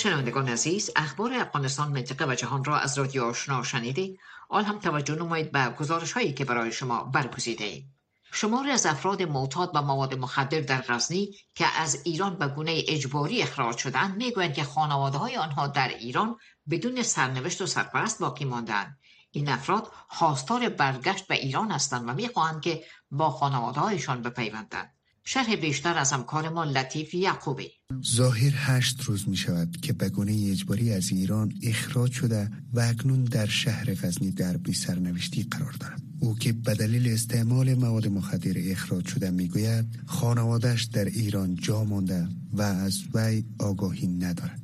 شنوندگان 0.00 0.48
عزیز 0.48 0.90
اخبار 0.96 1.34
افغانستان 1.34 1.88
منطقه 1.92 2.24
و 2.28 2.34
جهان 2.34 2.64
را 2.64 2.78
از 2.78 2.98
رادیو 2.98 3.24
آشنا 3.24 3.62
شنیدید 3.62 4.20
آن 4.48 4.64
هم 4.64 4.78
توجه 4.78 5.14
نمایید 5.14 5.52
به 5.52 5.74
گزارش 5.78 6.12
هایی 6.12 6.32
که 6.32 6.44
برای 6.44 6.72
شما 6.72 7.04
برگزیده 7.04 7.64
ایم. 7.64 7.94
شماری 8.32 8.70
از 8.70 8.86
افراد 8.86 9.22
معتاد 9.22 9.72
به 9.72 9.80
مواد 9.80 10.14
مخدر 10.14 10.60
در 10.60 10.84
غزنی 10.88 11.36
که 11.54 11.66
از 11.66 12.02
ایران 12.04 12.36
به 12.36 12.48
گونه 12.48 12.82
اجباری 12.88 13.42
اخراج 13.42 13.76
شدند 13.78 14.16
می‌گویند 14.16 14.54
که 14.54 14.64
خانواده 14.64 15.18
های 15.18 15.36
آنها 15.36 15.66
در 15.66 15.88
ایران 15.88 16.36
بدون 16.70 17.02
سرنوشت 17.02 17.62
و 17.62 17.66
سرپرست 17.66 18.20
باقی 18.20 18.44
ماندند 18.44 18.98
این 19.30 19.48
افراد 19.48 19.92
خواستار 20.08 20.68
برگشت 20.68 21.26
به 21.26 21.34
ایران 21.34 21.70
هستند 21.70 22.08
و 22.08 22.14
می‌خواهند 22.14 22.62
که 22.62 22.84
با 23.10 23.30
خانواده 23.30 23.80
هایشان 23.80 24.22
بپیوندند. 24.22 24.99
شرح 25.24 25.56
بیشتر 25.56 25.98
از 25.98 26.12
همکار 26.12 26.64
لطیف 26.64 27.14
یعقوبی. 27.14 27.68
ظاهر 28.06 28.52
هشت 28.54 29.02
روز 29.02 29.28
می 29.28 29.36
شود 29.36 29.76
که 29.82 29.92
به 29.92 30.08
گونه 30.08 30.32
اجباری 30.50 30.92
از 30.92 31.12
ایران 31.12 31.52
اخراج 31.62 32.12
شده 32.12 32.50
و 32.72 32.80
اکنون 32.80 33.24
در 33.24 33.46
شهر 33.46 33.94
غزنی 33.94 34.30
در 34.30 34.56
بی 34.56 34.72
سرنوشتی 34.72 35.42
قرار 35.42 35.72
دارد. 35.72 36.02
او 36.20 36.34
که 36.34 36.52
به 36.52 36.74
دلیل 36.74 37.08
استعمال 37.08 37.74
مواد 37.74 38.08
مخدر 38.08 38.54
اخراج 38.56 39.06
شده 39.06 39.30
می‌گوید 39.30 39.86
خانوادش 40.06 40.84
در 40.84 41.04
ایران 41.04 41.54
جا 41.54 41.84
مانده 41.84 42.28
و 42.52 42.62
از 42.62 43.02
وی 43.14 43.44
آگاهی 43.58 44.06
ندارد. 44.06 44.60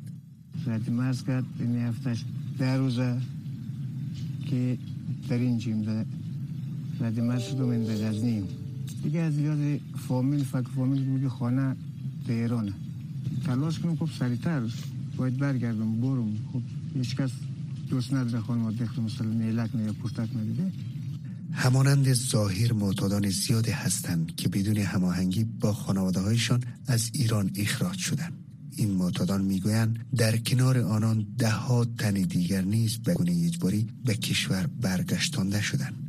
مرز 0.90 1.24
کرد 1.24 1.44
این 1.58 1.76
هفتش 1.76 2.24
در 2.58 2.78
روزه 2.78 3.20
که 4.50 4.78
در 5.28 5.38
این 5.38 5.58
جیم 5.58 5.82
ده 5.82 6.06
رد 7.00 7.20
مرز 7.20 7.42
این 7.42 7.84
به 7.84 7.94
غزنی. 7.94 8.65
دیگه 9.06 9.20
از 9.20 9.38
یاد 9.38 9.80
فامیل 10.08 10.44
فکر 10.44 10.68
فامیل 10.76 11.02
میگه 11.02 11.28
خانه 11.28 11.76
تهرانه 12.26 12.72
تلاش 13.44 13.78
کنم 13.78 13.96
خب 13.96 14.08
سریعتر 14.18 14.62
باید 15.16 15.36
برگردم 15.36 16.00
برم. 16.00 16.36
خب 16.52 16.62
هیچ 16.94 17.16
کس 17.16 17.30
دوست 17.90 18.14
نداره 18.14 18.40
خانواده 18.40 18.84
دخل 18.84 19.02
مثلا 19.02 19.26
نیلک 19.26 19.76
نه 19.76 19.82
یا 19.82 19.92
پرتک 19.92 20.36
ندیده. 20.36 20.72
همانند 21.52 22.12
ظاهر 22.12 22.72
معتادان 22.72 23.30
زیاده 23.30 23.74
هستند 23.74 24.36
که 24.36 24.48
بدون 24.48 24.76
هماهنگی 24.76 25.44
با 25.44 25.72
خانواده 25.72 26.20
هایشان 26.20 26.62
از 26.86 27.10
ایران 27.12 27.50
اخراج 27.56 27.98
شدند. 27.98 28.32
این 28.76 28.90
معتادان 28.90 29.42
می‌گویند 29.42 29.98
در 30.16 30.36
کنار 30.36 30.78
آنان 30.78 31.26
ده 31.38 31.50
ها 31.50 31.84
تن 31.84 32.14
دیگر 32.14 32.62
نیز 32.62 32.98
به 32.98 33.14
گونه 33.14 33.32
اجباری 33.44 33.86
به 34.04 34.14
کشور 34.14 34.66
برگشتانده 34.80 35.62
شدند. 35.62 36.05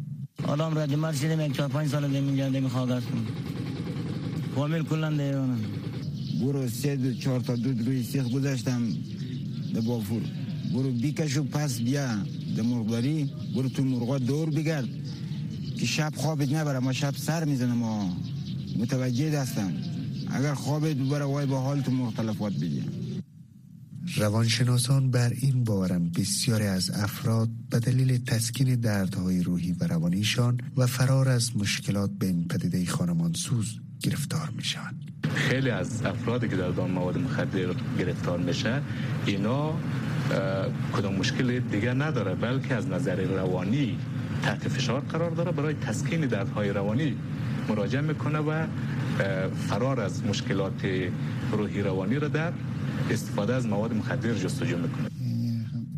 آدم 0.48 0.77
رد 0.77 0.94
مرد 0.94 1.16
شدیم 1.16 1.42
یک 1.42 1.54
چهار 1.54 1.70
پنج 1.70 1.89
سال 1.89 2.08
دیم 2.08 2.27
اینجا 2.27 2.50
دیم 2.50 2.68
خواهد 2.68 3.04
فامیل 4.56 4.84
کلن 4.84 5.20
ایران 5.20 5.60
برو 6.42 6.70
سه 6.70 6.96
دو 6.96 7.13
چهار 7.13 7.39
تا 7.39 7.56
دود 7.56 7.88
روی 7.88 8.04
سیخ 8.04 8.25
گذاشتم 8.32 8.82
به 9.74 9.82
بافور 9.82 10.22
برو 10.74 10.92
بیکشو 10.92 11.44
پس 11.44 11.80
بیا 11.80 12.08
مرغداری 12.63 13.32
برو 13.56 13.70
تو 13.70 13.84
مرغا 13.84 14.18
دور 14.18 14.50
بگرد 14.50 14.89
که 15.80 15.86
شب 15.86 16.13
خوابت 16.16 16.51
نبره 16.51 16.80
ما 16.80 16.94
شب 16.94 17.13
سر 17.18 17.46
می‌زنم 17.46 17.77
ما 17.77 18.18
متوجه 18.80 19.30
دستم 19.30 19.74
اگر 20.32 20.54
خوابت 20.54 20.96
ببره 20.96 21.25
وای 21.25 21.46
با 21.46 21.62
حال 21.62 21.82
تو 21.82 21.92
مرغ 21.92 22.13
تلفات 22.16 22.54
بگیر 22.54 22.84
روانشناسان 24.16 25.12
بر 25.12 25.34
این 25.42 25.63
باورم 25.63 26.10
بسیاری 26.10 26.66
از 26.66 26.89
افراد 26.89 27.50
به 27.69 27.79
دلیل 27.79 28.17
تسکین 28.17 28.75
دردهای 28.75 29.43
روحی 29.43 29.71
و 29.79 29.88
روانیشان 29.88 30.62
و 30.77 30.88
فرار 30.88 31.29
از 31.29 31.57
مشکلات 31.57 32.12
به 32.19 32.25
این 32.25 32.47
پدیده 32.47 32.86
خانمانسوز 32.86 33.79
گرفتار 34.03 34.50
میشن 34.55 34.93
خیلی 35.36 35.69
از 35.69 36.05
افرادی 36.05 36.47
که 36.47 36.55
در 36.55 36.69
دام 36.69 36.91
مواد 36.91 37.17
مخدر 37.17 37.74
گرفتار 38.00 38.39
میشه 38.39 38.81
اینا 39.25 39.74
کدام 40.93 41.15
مشکل 41.15 41.59
دیگه 41.59 41.93
نداره 41.93 42.36
بلکه 42.36 42.75
از 42.75 42.88
نظر 42.88 43.15
روانی 43.15 43.97
تحت 44.43 44.67
فشار 44.67 45.01
قرار 45.01 45.31
داره. 45.31 45.51
برای 45.51 45.74
تسکین 45.74 46.21
دردهای 46.21 46.69
روانی 46.69 47.15
مراجعه 47.69 48.01
می‌کنه 48.01 48.39
و 48.39 48.67
فرار 49.67 50.00
از 50.00 50.25
مشکلات 50.25 50.86
روحی 51.51 51.81
روانی 51.81 52.15
را 52.15 52.27
در 52.27 52.53
استفاده 53.12 53.53
از 53.53 53.67
مواد 53.67 53.93
مخدر 53.93 54.33
جستجو 54.33 54.77
می‌کنه. 54.77 55.16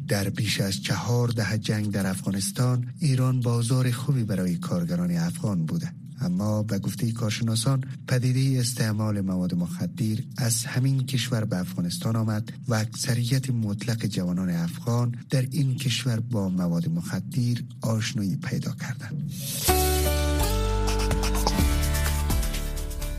در 0.10 0.30
بیش 0.30 0.62
از 0.62 0.82
چهار 0.82 1.28
ده 1.28 1.58
جنگ 1.58 1.92
در 1.92 2.08
افغانستان 2.08 2.94
ایران 3.00 3.40
بازار 3.40 3.92
خوبی 3.92 4.24
برای 4.24 4.56
کارگران 4.56 5.12
افغان 5.12 5.66
بوده 5.66 5.92
اما 6.22 6.64
به 6.64 6.80
گفته 6.80 7.12
کارشناسان 7.12 7.84
پدیده 8.08 8.60
استعمال 8.60 9.22
مواد 9.22 9.56
مخدر 9.56 10.16
از 10.38 10.66
همین 10.66 11.06
کشور 11.06 11.46
به 11.46 11.58
افغانستان 11.58 12.16
آمد 12.16 12.54
و 12.68 12.74
اکثریت 12.74 13.50
مطلق 13.50 14.06
جوانان 14.06 14.50
افغان 14.50 15.16
در 15.30 15.42
این 15.52 15.76
کشور 15.76 16.20
با 16.20 16.50
مواد 16.50 16.90
مخدر 16.90 17.62
آشنایی 17.82 18.36
پیدا 18.36 18.72
کردند. 18.72 19.32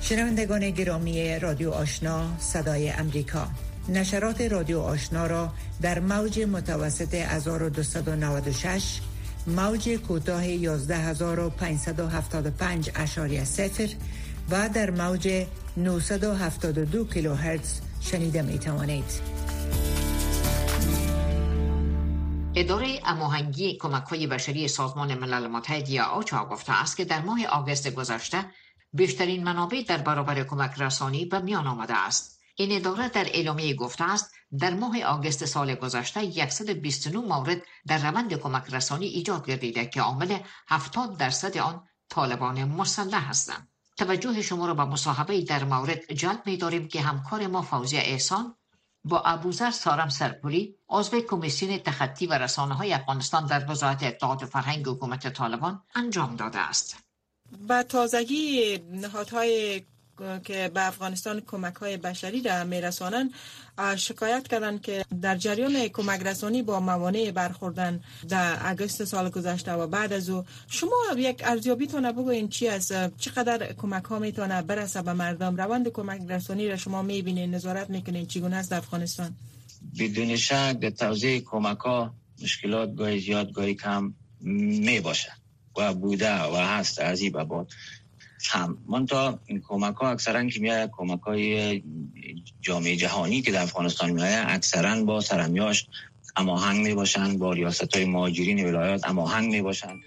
شنوندگان 0.00 0.70
گرامی 0.70 1.38
رادیو 1.38 1.70
آشنا 1.70 2.38
صدای 2.38 2.90
امریکا 2.90 3.48
نشرات 3.88 4.40
رادیو 4.40 4.80
آشنا 4.80 5.26
را 5.26 5.52
در 5.82 6.00
موج 6.00 6.40
متوسط 6.40 7.14
1296 7.14 9.00
موج 9.46 9.88
کوتاه 9.88 10.44
11575 10.44 12.90
اشاری 12.94 13.44
سفر 13.44 13.88
و 14.50 14.68
در 14.68 14.90
موج 14.90 15.46
972 15.76 17.04
کیلوهرتز 17.04 17.80
شنیده 18.00 18.42
می 18.42 18.58
توانید. 18.58 19.40
اداره 22.54 23.00
اماهنگی 23.04 23.76
کمک 23.76 24.04
های 24.04 24.26
بشری 24.26 24.68
سازمان 24.68 25.14
ملل 25.14 25.46
متحد 25.46 25.88
یا 25.88 26.04
آچا 26.04 26.44
گفته 26.44 26.80
است 26.80 26.96
که 26.96 27.04
در 27.04 27.20
ماه 27.20 27.46
آگست 27.46 27.90
گذشته 27.90 28.44
بیشترین 28.92 29.44
منابع 29.44 29.82
در 29.88 29.98
برابر 29.98 30.44
کمک 30.44 30.74
رسانی 30.78 31.24
به 31.24 31.38
میان 31.38 31.66
آمده 31.66 31.96
است. 31.96 32.39
این 32.60 32.76
اداره 32.76 33.08
در 33.08 33.24
اعلامیه 33.24 33.74
گفته 33.74 34.04
است 34.04 34.34
در 34.58 34.74
ماه 34.74 35.02
آگست 35.02 35.44
سال 35.44 35.74
گذشته 35.74 36.48
129 36.48 37.18
مورد 37.18 37.62
در 37.86 37.98
روند 37.98 38.34
کمک 38.34 38.74
رسانی 38.74 39.06
ایجاد 39.06 39.46
گردیده 39.46 39.86
که 39.86 40.00
عامل 40.00 40.38
70 40.68 41.16
درصد 41.16 41.58
آن 41.58 41.88
طالبان 42.08 42.64
مسلح 42.64 43.28
هستند. 43.28 43.68
توجه 43.96 44.42
شما 44.42 44.66
را 44.66 44.74
به 44.74 44.84
مصاحبه 44.84 45.42
در 45.42 45.64
مورد 45.64 46.12
جلب 46.12 46.42
می 46.46 46.56
داریم 46.56 46.88
که 46.88 47.00
همکار 47.00 47.46
ما 47.46 47.62
فوزی 47.62 47.96
احسان 47.96 48.54
با 49.04 49.20
ابوذر 49.20 49.70
سارم 49.70 50.08
سرپوری 50.08 50.76
عضو 50.88 51.20
کمیسیون 51.20 51.78
تخطی 51.78 52.26
و 52.26 52.32
رسانه 52.32 52.74
های 52.74 52.92
افغانستان 52.92 53.46
در 53.46 53.70
وزارت 53.70 54.02
اطلاعات 54.02 54.42
و 54.42 54.46
فرهنگ 54.46 54.88
حکومت 54.88 55.32
طالبان 55.32 55.82
انجام 55.94 56.36
داده 56.36 56.58
است 56.58 56.96
با 57.68 57.82
تازگی 57.82 58.78
نهادهای 58.92 59.82
که 60.44 60.70
به 60.74 60.86
افغانستان 60.86 61.40
کمک 61.40 61.74
های 61.74 61.96
بشری 61.96 62.42
را 62.42 62.64
میرسانند 62.64 63.30
شکایت 63.96 64.48
کردند 64.48 64.80
که 64.80 65.04
در 65.22 65.36
جریان 65.36 65.88
کمک 65.88 66.20
رسانی 66.22 66.62
با 66.62 66.80
موانع 66.80 67.30
برخوردن 67.30 68.00
در 68.28 68.58
اگست 68.60 69.04
سال 69.04 69.30
گذشته 69.30 69.72
و 69.72 69.86
بعد 69.86 70.12
از 70.12 70.30
او 70.30 70.44
شما 70.68 70.96
یک 71.16 71.42
ارزیابیتون 71.44 72.12
بگوین 72.12 72.48
چی 72.48 72.68
است 72.68 73.16
چقدر 73.16 73.72
کمک 73.72 74.04
ها 74.04 74.18
می‌تونه 74.18 74.62
برسه 74.62 75.02
به 75.02 75.12
مردم؟ 75.12 75.56
روند 75.56 75.88
کمک 75.88 76.20
رسانی 76.28 76.68
را 76.68 76.76
شما 76.76 77.02
می‌بینید 77.02 77.54
نظارت 77.54 77.90
می‌کنین 77.90 78.26
چگونه 78.26 78.56
است 78.56 78.70
در 78.70 78.76
افغانستان؟ 78.76 79.34
بدون 79.98 80.36
شک 80.36 80.78
در 80.80 80.90
توزیع 80.90 81.40
کمک 81.40 81.78
ها 81.78 82.14
مشکلات 82.42 82.94
گاهی 82.94 83.20
زیاد 83.20 83.52
گاهی 83.52 83.74
کم 83.74 84.14
می 84.40 85.00
باشه 85.00 85.32
و 85.76 85.94
بوده 85.94 86.42
و 86.42 86.56
هست 86.56 86.98
از 86.98 87.20
این 87.20 87.32
هم 88.48 88.78
من 88.88 89.06
این 89.46 89.60
کمک 89.60 89.94
ها 89.94 90.10
اکثرا 90.10 90.48
که 90.48 90.60
میاد 90.60 90.90
کمک 90.92 91.20
های 91.20 91.82
جامعه 92.60 92.96
جهانی 92.96 93.42
که 93.42 93.52
در 93.52 93.62
افغانستان 93.62 94.10
میاد 94.10 94.44
اکثرا 94.48 95.04
با 95.04 95.20
سرمیاش 95.20 95.86
اماهنگ 96.36 96.86
می 96.86 96.94
باشن 96.94 97.38
با 97.38 97.52
ریاست 97.52 97.96
های 97.96 98.04
مهاجرین 98.04 98.66
ولایات 98.66 99.08
اماهنگ 99.08 99.50
می 99.52 99.62
باشن 99.62 100.00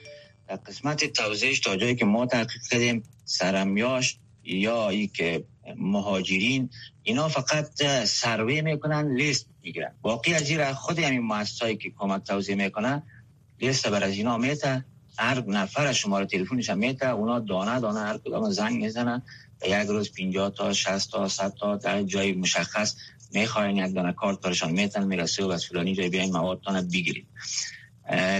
در 0.47 0.55
قسمت 0.55 1.05
توضیحش 1.05 1.59
تا 1.59 1.75
جایی 1.75 1.95
که 1.95 2.05
ما 2.05 2.25
تحقیق 2.25 2.61
کردیم 2.71 3.03
سرمیاش 3.25 4.17
یا 4.43 4.89
ای 4.89 5.07
که 5.07 5.43
مهاجرین 5.77 6.69
اینا 7.03 7.27
فقط 7.27 7.83
سروی 8.05 8.61
می‌کنن 8.61 9.15
لیست 9.15 9.47
می‌گیرن. 9.63 9.91
باقی 10.01 10.33
از 10.33 10.49
این 10.49 10.73
خود 10.73 10.99
همین 10.99 11.21
مؤسسایی 11.21 11.77
که 11.77 11.89
کمک 11.89 12.23
توضیح 12.23 12.55
می‌کنن 12.55 13.03
لیست 13.61 13.87
بر 13.87 14.03
از 14.03 14.13
اینا 14.13 14.37
میته 14.37 14.85
هر 15.17 15.43
نفر 15.47 15.87
از 15.87 15.95
شماره 15.95 16.25
تلفنش 16.25 16.69
هم 16.69 16.77
میته 16.77 17.09
اونا 17.09 17.39
دانه 17.39 17.79
دانه 17.79 17.99
هر 17.99 18.17
کدام 18.17 18.51
زنگ 18.51 18.83
می‌زنن 18.83 19.21
یک 19.65 19.87
روز 19.87 20.11
50 20.11 20.49
تا 20.49 20.73
60 20.73 21.11
تا 21.11 21.27
100 21.27 21.53
تا 21.53 21.77
در 21.77 22.03
جای 22.03 22.33
مشخص 22.33 22.95
می‌خواین 23.31 23.77
یک 23.77 23.95
دانه 23.95 24.13
کارت 24.13 24.41
برشان 24.41 24.71
میتن 24.71 25.03
می‌رسه 25.03 25.45
و 25.45 25.49
از 25.49 25.65
فلانی 25.65 25.95
جای 25.95 26.09
بیاین 26.09 26.31
موادتان 26.31 26.87
بگیرید. 26.87 27.27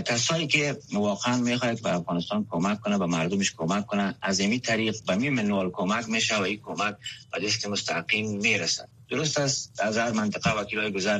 کسایی 0.05 0.47
که 0.47 0.77
واقعا 0.93 1.37
می‌خواید 1.37 1.83
به 1.83 1.95
افغانستان 1.95 2.47
کمک 2.49 2.81
کنه 2.81 2.97
به 2.97 3.05
مردمش 3.05 3.53
کمک 3.57 3.85
کنه 3.85 4.15
از 4.21 4.39
این 4.39 4.59
طریق 4.59 4.95
به 5.07 5.15
می 5.15 5.29
منوال 5.29 5.71
کمک 5.71 6.09
میشه 6.09 6.37
و 6.37 6.41
این 6.41 6.59
کمک 6.63 6.95
به 7.31 7.47
دست 7.47 7.67
مستقیم 7.67 8.37
می‌رسه 8.37 8.87
درست 9.09 9.37
است 9.37 9.79
از 9.79 9.97
هر 9.97 10.11
منطقه 10.11 10.59
وکیلای 10.59 10.91
گذر 10.91 11.19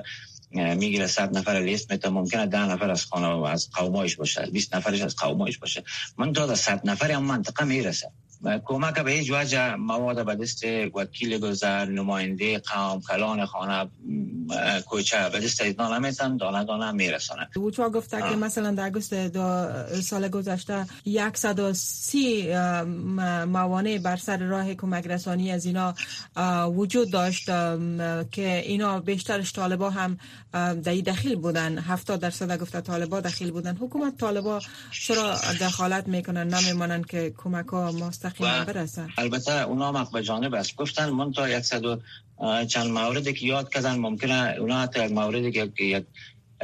می‌گیره 0.54 1.08
صد 1.08 1.38
نفر 1.38 1.52
لیست 1.52 1.92
میته 1.92 2.10
ممکنه 2.10 2.46
ده 2.46 2.66
نفر 2.66 2.92
از 2.92 3.06
خانه 3.06 3.28
و 3.28 3.44
از 3.44 3.70
قومایش 3.74 4.16
باشه 4.16 4.46
20 4.52 4.76
نفرش 4.76 5.02
از 5.02 5.16
قومایش 5.16 5.58
باشه. 5.58 5.84
من 6.18 6.32
داد 6.32 6.56
صد 6.56 6.82
نفر 6.90 7.12
هم 7.12 7.24
منطقه 7.24 7.66
می‌رسه. 7.66 8.12
کمک 8.66 9.00
به 9.00 9.12
هیچ 9.12 9.32
وجه 9.32 9.76
مواد 9.76 10.26
به 10.26 10.36
دست 10.36 10.64
وکیل 10.96 11.40
گذر 11.40 11.86
نماینده 11.86 12.60
قوم 12.60 13.02
کلان 13.02 13.46
خانه 13.46 13.90
کوچه 14.86 15.30
به 15.30 15.40
دست 15.40 15.62
اینا 15.62 15.98
نمیتن 15.98 16.38
دانه 16.38 16.66
دانه 16.66 16.92
میرسانه 16.92 17.48
چا 17.76 17.90
گفته 17.90 18.18
که 18.18 18.36
مثلا 18.36 18.72
در 18.72 18.86
اگست 18.86 19.14
دو 19.14 19.68
سال 20.02 20.28
گذشته 20.28 20.86
130 21.34 22.54
موانع 23.46 23.98
بر 23.98 24.18
سر 24.18 24.38
راه 24.38 24.74
کمک 24.74 25.08
رسانی 25.08 25.52
از 25.52 25.66
اینا 25.66 25.94
وجود 26.68 27.12
داشت 27.12 27.46
که 28.32 28.64
اینا 28.66 29.00
بیشترش 29.00 29.54
طالبا 29.54 29.90
هم 29.90 30.18
در 30.54 30.94
دخیل 30.94 31.36
بودن. 31.36 31.78
70 31.78 32.20
درصد 32.20 32.60
گفته 32.60 32.82
طالبا 32.82 33.22
دخیل 33.22 33.52
بودن. 33.52 33.78
حکومت 33.78 34.18
طالبا 34.18 34.60
چرا 34.92 35.36
دخالت 35.62 36.08
می‌کنن؟ 36.08 36.54
نمیمانن 36.54 37.04
که 37.04 37.34
کمک 37.38 37.68
ها 37.68 37.92
مستقیم 37.92 38.33
برسن. 38.40 39.10
البته 39.18 39.52
اونا 39.52 39.92
هم 39.92 40.08
به 40.14 40.24
جانب 40.24 40.54
است 40.54 40.76
گفتن 40.76 41.10
من 41.10 41.32
تا 41.32 41.62
100 41.62 42.00
چند 42.68 42.88
موردی 42.92 43.34
که 43.34 43.46
یاد 43.46 43.74
کردن 43.74 43.96
ممکنه 43.96 44.56
اونا 44.60 44.82
حتی 44.82 45.06
یک 45.06 45.12
موردی 45.12 45.52
که 45.52 45.84
یک 45.84 46.06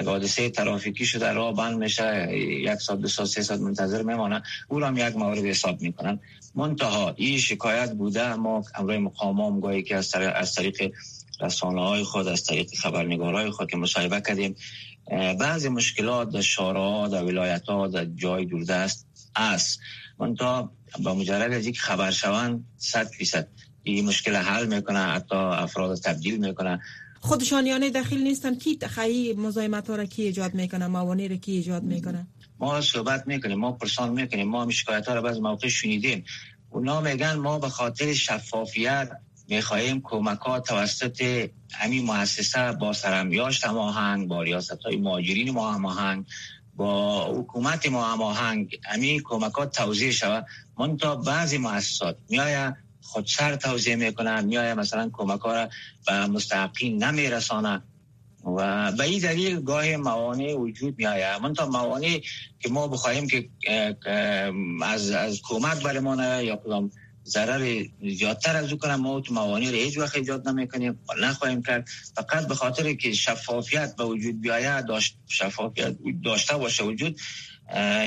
حادثه 0.06 0.50
ترافیکی 0.50 1.06
شده 1.06 1.32
راه 1.32 1.56
بند 1.56 1.78
میشه 1.78 2.38
یک 2.38 2.74
ساعت 2.74 3.00
دو 3.00 3.08
ساعت 3.08 3.30
سه 3.30 3.42
ساعت 3.42 3.60
منتظر 3.60 4.02
میمانه. 4.02 4.44
او 4.68 4.84
هم 4.84 4.98
یک 4.98 5.16
مورد 5.16 5.38
حساب 5.38 5.82
می‌کنن. 5.82 6.20
منتها 6.56 7.14
این 7.16 7.38
شکایت 7.38 7.94
بوده 7.94 8.34
ما 8.34 8.64
امروی 8.76 8.98
مقامام 8.98 9.60
گاهی 9.60 9.84
که 9.84 9.96
از 9.96 10.12
طریق, 10.12 10.32
از 10.36 10.56
طریق 10.56 10.94
رسانه 11.42 11.82
های 11.82 12.04
خود 12.04 12.28
از 12.28 12.44
طریق 12.44 12.70
های 13.22 13.52
خود 13.52 13.72
که 13.72 13.78
مصاحبه 13.78 14.22
کردیم 14.22 14.56
بعضی 15.40 15.70
مشکلات 15.70 16.30
در 16.30 16.42
شارع 16.42 17.10
در 17.10 17.24
ولایت 17.24 17.66
ها 17.66 17.88
در 17.88 18.06
جای 18.06 18.46
دوردست 18.46 18.72
است 18.72 19.09
منتها 20.20 20.72
با 21.04 21.16
مجرد 21.16 21.54
از 21.54 21.64
اینکه 21.64 21.80
خبر 21.80 22.12
شوند 22.12 22.66
صد 22.78 23.08
فیصد. 23.08 23.48
این 23.84 24.06
مشکل 24.06 24.36
حل 24.36 24.66
می‌کنه 24.66 25.00
حتی 25.00 25.36
افراد 25.36 25.98
تبدیل 25.98 26.38
می‌کنه. 26.38 26.80
خودشان 27.20 27.66
یعنی 27.66 27.90
دخیل 27.90 28.24
نیستن. 28.24 28.56
کی 28.56 28.78
تخیی 28.78 29.34
مزایمت 29.34 29.90
ها 29.90 29.96
را 29.96 30.06
کی 30.06 30.24
ایجاد 30.24 30.54
می‌کنه؟ 30.54 30.88
موانع 30.88 31.28
را 31.28 31.36
کی 31.36 31.52
ایجاد 31.52 31.84
می‌کنه؟ 31.84 32.28
ما 32.60 32.82
صحبت 32.82 33.28
می‌کنیم 33.28 33.60
ما 33.60 33.72
پرسان 33.72 34.10
می‌کنیم 34.10 34.48
ما 34.48 34.62
هم 34.62 34.70
شکایت 34.70 35.08
ها 35.08 35.14
را 35.14 35.22
بعض 35.22 35.38
موقع 35.38 35.68
شنیدیم. 35.68 36.26
اونا 36.70 37.02
میگن 37.02 37.34
ما 37.34 37.60
به 37.60 37.70
خاطر 37.70 38.14
شفافیت 38.14 39.12
می‌خواهیم 39.48 40.02
کمک 40.04 40.40
ها 40.40 40.60
توسط 40.60 41.50
همین 41.72 42.06
مؤسسه 42.06 42.72
با 42.72 42.94
سرمیاش 42.94 43.64
هماهنگ 43.64 44.28
با 44.28 44.44
ریاست 44.44 44.82
های 44.86 44.98
مهاجرین 44.98 45.52
ما 45.52 45.74
هماهنگ 45.74 46.26
با 46.80 47.26
حکومت 47.26 47.90
ما 47.90 48.06
هماهنگ. 48.06 48.80
همین 48.86 49.22
کمک 49.24 49.54
ها 49.54 49.66
توضیح 49.66 50.12
شود. 50.12 50.46
تا 51.00 51.16
بعضی 51.16 51.58
مؤسسات 51.58 52.18
میآید 52.30 52.76
خودسر 53.02 53.56
توضیح 53.56 53.96
می‌کنن 53.96 54.46
میآید 54.46 54.78
مثلا 54.78 55.10
کمک 55.14 55.42
ها 55.42 55.54
را 55.54 55.70
به 56.08 56.28
مستحقین 56.28 57.04
نمیرسانه 57.04 57.82
و 58.46 58.92
به 58.92 59.04
این 59.04 59.20
دلیل 59.20 59.62
گاه 59.62 59.98
موانع 59.98 60.54
وجود 60.54 60.96
می 60.98 61.06
من 61.44 61.54
تا 61.54 61.66
موانع 61.66 62.22
که 62.60 62.70
ما 62.70 62.88
بخواهیم 62.88 63.28
که 63.28 63.50
از, 64.84 65.12
از 65.12 65.42
کمک 65.44 65.84
برمانه 65.84 66.46
یا 66.46 66.56
کدام 66.56 66.92
ضرر 67.26 67.86
زیادتر 68.02 68.56
از 68.56 68.72
او 68.72 68.78
کنم. 68.78 68.96
ما 68.96 69.22
تو 69.22 69.34
موانع 69.34 69.70
رو 69.70 69.76
هیچ 69.76 69.98
وقت 69.98 70.16
ایجاد 70.16 70.48
نمی‌کنیم. 70.50 71.00
و 71.10 71.14
نخواهیم 71.22 71.64
کرد. 71.64 71.88
فقط 72.16 72.48
به 72.48 72.56
خاطر 72.56 72.94
که 72.94 73.14
شفافیت 73.14 73.96
به 73.96 74.04
وجود 74.04 74.42
بیاید 74.42 74.86
داشت 74.86 75.18
شفافیت 75.28 75.96
داشته 76.24 76.58
باشه 76.58 76.84
وجود 76.84 77.20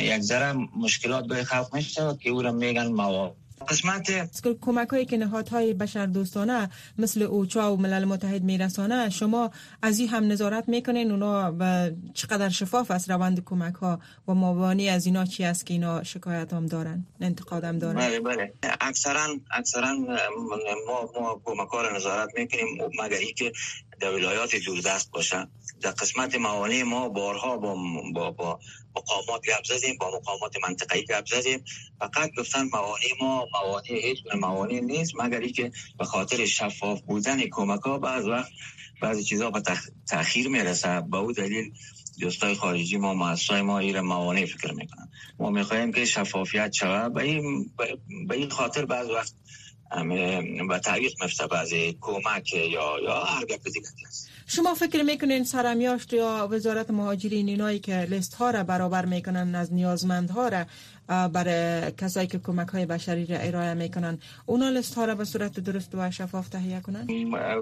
یک 0.01 0.21
ذره 0.21 0.53
مشکلات 0.77 1.27
به 1.27 1.45
خلق 1.45 1.75
میشه 1.75 2.19
که 2.21 2.31
او 2.31 2.43
را 2.43 2.53
میگن 2.53 2.87
مواد 2.87 3.37
قسمت 3.69 4.31
کمک 4.61 4.89
هایی 4.89 5.05
که 5.05 5.17
نهادهای 5.17 5.75
بشر 5.75 6.07
دوستانه 6.07 6.71
مثل 6.99 7.23
اوچا 7.23 7.75
و 7.75 7.81
ملل 7.81 8.05
متحد 8.05 8.43
میرسانه 8.43 9.11
شما 9.11 9.51
از 9.83 9.99
این 9.99 10.09
هم 10.09 10.33
نظارت 10.33 10.69
می‌کنین؟ 10.69 11.11
اونا 11.11 11.57
و 11.59 11.91
چقدر 12.15 12.49
شفاف 12.49 12.91
است 12.91 13.11
روند 13.11 13.45
کمک 13.45 13.75
ها 13.75 14.01
و 14.29 14.35
موانی 14.35 14.89
از 14.89 15.07
اینا 15.07 15.25
چی 15.25 15.45
است 15.45 15.67
که 15.67 15.75
اینا 15.75 16.03
شکایت 16.03 16.53
هم 16.53 16.67
دارن 16.67 17.07
انتقاد 17.21 17.65
هم 17.65 17.79
دارن؟ 17.79 17.97
بله 17.97 18.21
بله. 18.21 18.53
اکثرا 18.81 19.27
اکثرا 19.51 19.95
ما 20.87 21.11
ما 21.21 21.41
کمک 21.45 21.69
ها 21.69 21.97
نظارت 21.97 22.29
می‌کنیم 22.37 22.79
مگر 23.03 23.19
که 23.37 23.53
در 24.01 24.15
ولایات 24.15 24.57
دوردست 24.57 25.11
باشن. 25.11 25.49
در 25.83 25.91
قسمت 25.91 26.35
موانع 26.35 26.83
ما 26.83 27.09
بارها 27.09 27.57
با, 27.57 27.77
با, 28.15 28.31
با 28.31 28.59
مقامات 28.97 29.43
گپ 29.43 29.65
زدیم 29.65 29.97
با 30.01 30.11
مقامات 30.17 30.57
منطقه‌ای 30.63 31.05
گپ 31.05 31.27
زدیم. 31.27 31.65
فقط 32.01 32.31
گفتن 32.39 32.63
موانع 32.73 33.09
ما 33.21 33.47
موانع 33.53 33.87
هیچ 33.89 34.19
موانع 34.35 34.81
نیست 34.81 35.13
مگر 35.21 35.49
که 35.49 35.73
به 35.99 36.05
خاطر 36.05 36.47
شفاف 36.47 37.01
بودن 37.01 37.41
کمک 37.51 37.81
ها 37.81 37.99
بعض 37.99 38.27
وقت 38.27 38.51
بعضی 39.03 39.25
چیزها 39.25 39.51
به 39.51 39.63
تاخیر 40.11 40.49
می‌رسه. 40.49 41.01
به 41.01 41.17
او 41.17 41.33
دلیل 41.33 41.73
دوستای 42.21 42.55
خارجی 42.55 42.97
ما 42.97 43.15
مؤسسای 43.15 43.63
ما 43.63 43.79
ایر 43.79 44.01
موانع 44.01 44.47
فکر 44.47 44.73
می‌کنن. 44.73 45.11
ما 45.39 45.51
می‌خواهیم 45.51 45.93
که 45.93 46.05
شفافیت 46.05 46.73
شود. 46.73 47.15
به 47.15 47.23
این, 47.23 47.71
به 48.29 48.49
خاطر 48.51 48.85
بعض 48.85 49.11
وقت 49.11 49.35
و 50.69 50.79
تعویق 50.79 51.13
مفته 51.25 51.47
بعضی 51.47 51.99
کمک 52.01 52.53
یا 52.53 52.99
یا 53.03 53.25
هر 53.25 53.45
گپ 53.45 53.65
دیگه 53.65 53.89
شما 54.55 54.75
فکر 54.75 55.03
می‌کنین 55.03 55.45
سرمیاشت 55.45 56.13
یا 56.13 56.49
وزارت 56.51 56.91
مهاجرین 56.91 57.49
اینایی 57.49 57.79
که 57.79 58.01
لیست 58.01 58.35
ها 58.35 58.51
را 58.51 58.65
برابر 58.65 59.05
می‌کنن 59.05 59.55
از 59.55 59.73
نیازمند 59.73 60.31
ها 60.31 60.49
را 60.49 60.65
برای 61.07 61.93
کسایی 61.93 62.27
که 62.27 62.39
کمک 62.39 62.69
های 62.69 62.87
بشری 62.87 63.27
را 63.27 63.39
ارائه 63.39 63.75
می‌کنن 63.75 64.19
اونا 64.47 64.69
لیست 64.69 64.95
ها 64.95 65.05
را 65.05 65.15
به 65.15 65.25
صورت 65.25 65.61
درست 65.61 65.95
و 65.95 66.11
شفاف 66.11 66.49
تهیه 66.49 66.81
کنن 66.81 67.07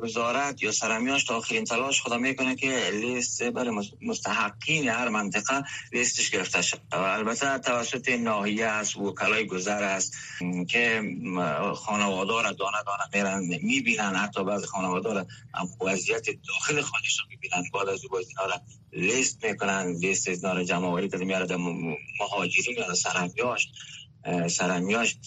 وزارت 0.03 0.62
یا 0.62 0.72
سرمیاش 0.72 1.24
تا 1.24 1.37
آخرین 1.37 1.64
تلاش 1.64 2.03
خدا 2.03 2.18
می‌کنه 2.18 2.55
که 2.55 2.90
لیست 2.92 3.42
برای 3.42 3.88
مستحقین 4.03 4.88
هر 4.88 5.09
منطقه 5.09 5.62
لیستش 5.92 6.31
گرفته 6.31 6.62
شد 6.62 6.81
البته 6.92 7.59
توسط 7.59 8.09
ناحیه 8.09 8.66
است 8.66 8.96
وکلای 8.96 9.46
گذر 9.46 9.83
است 9.83 10.16
که 10.68 11.03
خانواده 11.76 12.33
را 12.33 12.53
دانه 12.53 12.79
دانه 12.87 13.05
میرن 13.14 13.59
می‌بینن 13.62 14.14
حتی 14.16 14.44
بعض 14.44 14.64
خانواده 14.64 15.12
را 15.12 15.26
وضعیت 15.81 16.26
داخل 16.48 16.81
خانش 16.81 17.18
را 17.20 17.26
می‌بینن 17.29 17.64
بعد 17.74 17.88
از 17.88 18.05
او 18.05 18.16
اینا 18.16 18.46
را 18.46 18.61
لیست 18.92 19.44
می‌کنن 19.44 19.96
لیست 20.00 20.29
اینا 20.29 20.53
را 20.53 20.64
جمع 20.64 20.87
آوری 20.87 21.09
کرده 21.09 21.24
میاره 21.24 21.57
مهاجرین 22.20 22.76
یا 22.79 22.94
سرمیاش 22.94 23.68
سرمیاش 24.50 25.18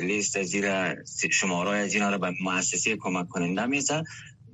لیست 0.00 0.42
زیر 0.42 0.94
شماره 1.30 1.70
از 1.70 1.94
اینا 1.94 2.10
را 2.10 2.18
به 2.18 2.32
مؤسسه 2.40 2.96
کمک 2.96 3.28
کننده 3.28 3.66
میزن 3.66 4.04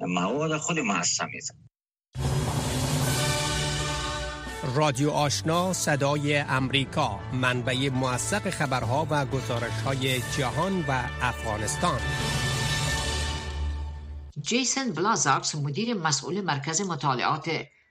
مواد 0.01 0.57
خود 0.57 0.79
مؤسسه 0.79 1.25
میزن 1.25 1.55
رادیو 4.75 5.11
آشنا 5.11 5.73
صدای 5.73 6.37
امریکا 6.37 7.21
منبع 7.33 7.89
موثق 7.89 8.51
خبرها 8.51 9.07
و 9.11 9.27
گزارش 9.27 9.73
های 9.85 10.21
جهان 10.39 10.85
و 10.89 11.09
افغانستان. 11.23 12.01
جیسن 14.41 14.93
بلازاکس 14.93 15.55
مدیر 15.55 15.95
مسئول 15.95 16.41
مرکز 16.41 16.81
مطالعات 16.81 17.51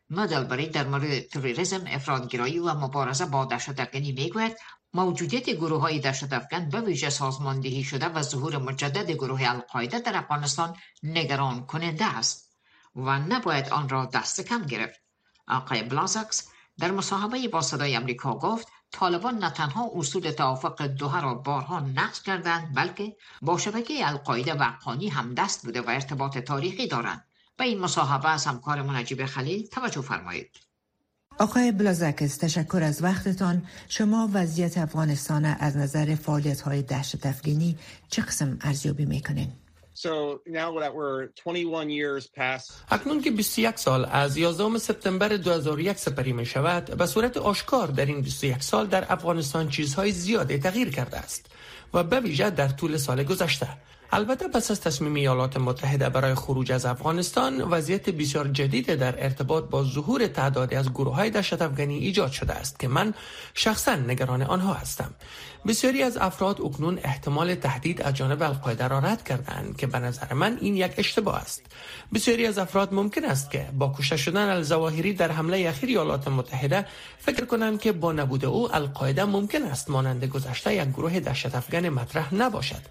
مدلبری 0.10 0.68
در 0.68 0.88
مورد 0.88 1.20
تروریسم 1.20 1.84
افرادگرایی 1.88 2.60
و 2.60 2.74
مبارزه 2.74 3.26
با 3.26 3.46
دهشت 3.46 3.80
افغانی 3.80 4.12
می‌گوید 4.12 4.58
موجودیت 4.94 5.50
گروه 5.50 5.82
های 5.82 6.00
دهشت 6.00 6.34
افغان 6.34 6.70
به 6.70 6.82
ویژه 6.82 7.10
سازماندهی 7.10 7.84
شده 7.84 8.06
و 8.06 8.22
ظهور 8.22 8.58
مجدد 8.58 9.12
گروه 9.12 9.42
القاعده 9.44 10.00
در 10.00 10.18
افغانستان 10.18 10.76
نگران 11.04 11.66
کننده 11.66 12.06
است 12.06 12.58
و 12.96 13.20
نباید 13.20 13.70
آن 13.70 13.90
را 13.90 14.06
دست 14.06 14.42
کم 14.42 14.66
گرفت 14.66 15.00
آقای 15.48 15.84
بلازاکس 15.84 16.50
در 16.80 16.92
مصاحبه 16.92 17.48
با 17.48 17.62
صدای 17.62 17.96
امریکا 17.96 18.34
گفت 18.34 18.68
طالبان 18.92 19.38
نه 19.38 19.50
تنها 19.50 19.92
اصول 19.96 20.32
توافق 20.32 20.88
دوها 20.88 21.20
را 21.20 21.34
بارها 21.34 21.80
نقض 21.80 22.22
کردند 22.22 22.76
بلکه 22.76 23.16
با 23.42 23.58
شبکه 23.58 24.08
القاعده 24.08 24.54
و 24.54 24.64
افغانی 24.64 25.10
هم 25.10 25.34
دست 25.34 25.66
بوده 25.66 25.82
و 25.82 25.90
ارتباط 25.90 26.38
تاریخی 26.38 26.88
دارند 26.88 27.27
به 27.58 27.64
این 27.64 27.80
مصاحبه 27.80 28.30
از 28.30 28.46
همکار 28.46 28.82
منجیب 28.82 29.26
خلیل 29.26 29.68
توجه 29.68 30.02
فرمایید. 30.02 30.50
آقای 31.40 31.72
بلازکس 31.72 32.38
تشکر 32.38 32.84
از 32.84 33.04
وقتتان. 33.04 33.66
شما 33.88 34.30
وضعیت 34.34 34.78
افغانستان 34.78 35.46
از 35.46 35.78
نظر 35.78 36.16
فعالیت 36.16 36.62
های 36.62 36.82
دهشت 36.82 37.26
افغانی 37.26 37.78
چه 38.10 38.22
قسم 38.22 38.58
ارزیابی 38.62 39.06
می‌کنین؟ 39.06 39.52
اکنون 42.92 43.22
که 43.22 43.32
21 43.32 43.80
سال 43.80 44.06
از 44.12 44.38
11 44.38 44.78
سپتامبر 44.78 45.28
2001 45.28 45.98
سپری 45.98 46.34
می 46.34 46.46
شود 46.46 46.98
به 46.98 47.06
صورت 47.06 47.38
آشکار 47.38 47.88
در 47.88 48.06
این 48.06 48.22
21 48.22 48.64
سال 48.64 48.88
در 48.88 49.14
افغانستان 49.14 49.70
چیزهای 49.70 50.12
زیاده 50.12 50.58
تغییر 50.58 50.90
کرده 50.90 51.18
است 51.18 51.46
و 51.94 52.04
به 52.04 52.20
ویژه 52.20 52.50
در 52.50 52.68
طول 52.68 52.98
سال 52.98 53.24
گذشته. 53.24 53.68
البته 54.12 54.48
پس 54.48 54.72
از 54.72 54.82
تصمیم 54.82 55.14
ایالات 55.14 55.58
متحده 55.58 56.10
برای 56.10 56.36
خروج 56.36 56.72
از 56.72 56.86
افغانستان 56.86 57.62
وضعیت 57.62 58.10
بسیار 58.10 58.48
جدید 58.48 58.96
در 58.96 59.24
ارتباط 59.24 59.64
با 59.64 59.84
ظهور 59.84 60.28
تعدادی 60.28 60.76
از 60.76 60.90
گروه 60.94 61.16
های 61.16 61.30
دشت 61.30 61.62
افغانی 61.62 61.98
ایجاد 61.98 62.32
شده 62.32 62.54
است 62.54 62.80
که 62.80 62.88
من 62.88 63.14
شخصا 63.54 63.96
نگران 63.96 64.42
آنها 64.42 64.74
هستم. 64.74 65.14
بسیاری 65.68 66.04
از 66.04 66.18
افراد 66.18 66.62
اکنون 66.62 67.00
احتمال 67.04 67.56
تهدید 67.56 68.02
از 68.02 68.14
جانب 68.14 68.44
القاعده 68.44 68.88
را 68.88 69.00
رد 69.00 69.24
کردند 69.24 69.78
که 69.78 69.88
به 69.88 70.00
نظر 70.00 70.34
من 70.34 70.58
این 70.62 70.78
یک 70.78 70.94
اشتباه 70.98 71.36
است. 71.36 71.62
بسیاری 72.14 72.46
از 72.46 72.58
افراد 72.58 72.94
ممکن 72.94 73.26
است 73.26 73.52
که 73.52 73.66
با 73.78 73.94
کشته 73.98 74.18
شدن 74.18 74.50
الزواهری 74.50 75.14
در 75.14 75.32
حمله 75.32 75.70
اخیر 75.70 75.90
ایالات 75.90 76.28
متحده 76.28 76.86
فکر 77.20 77.46
کنند 77.46 77.82
که 77.82 77.92
با 77.92 78.12
نبود 78.12 78.46
او 78.46 78.76
القاعده 78.76 79.26
ممکن 79.26 79.64
است 79.64 79.90
مانند 79.90 80.26
گذشته 80.26 80.76
یک 80.76 80.90
گروه 80.90 81.20
دهشت 81.20 81.56
افغان 81.56 81.90
مطرح 81.90 82.36
نباشد. 82.36 82.82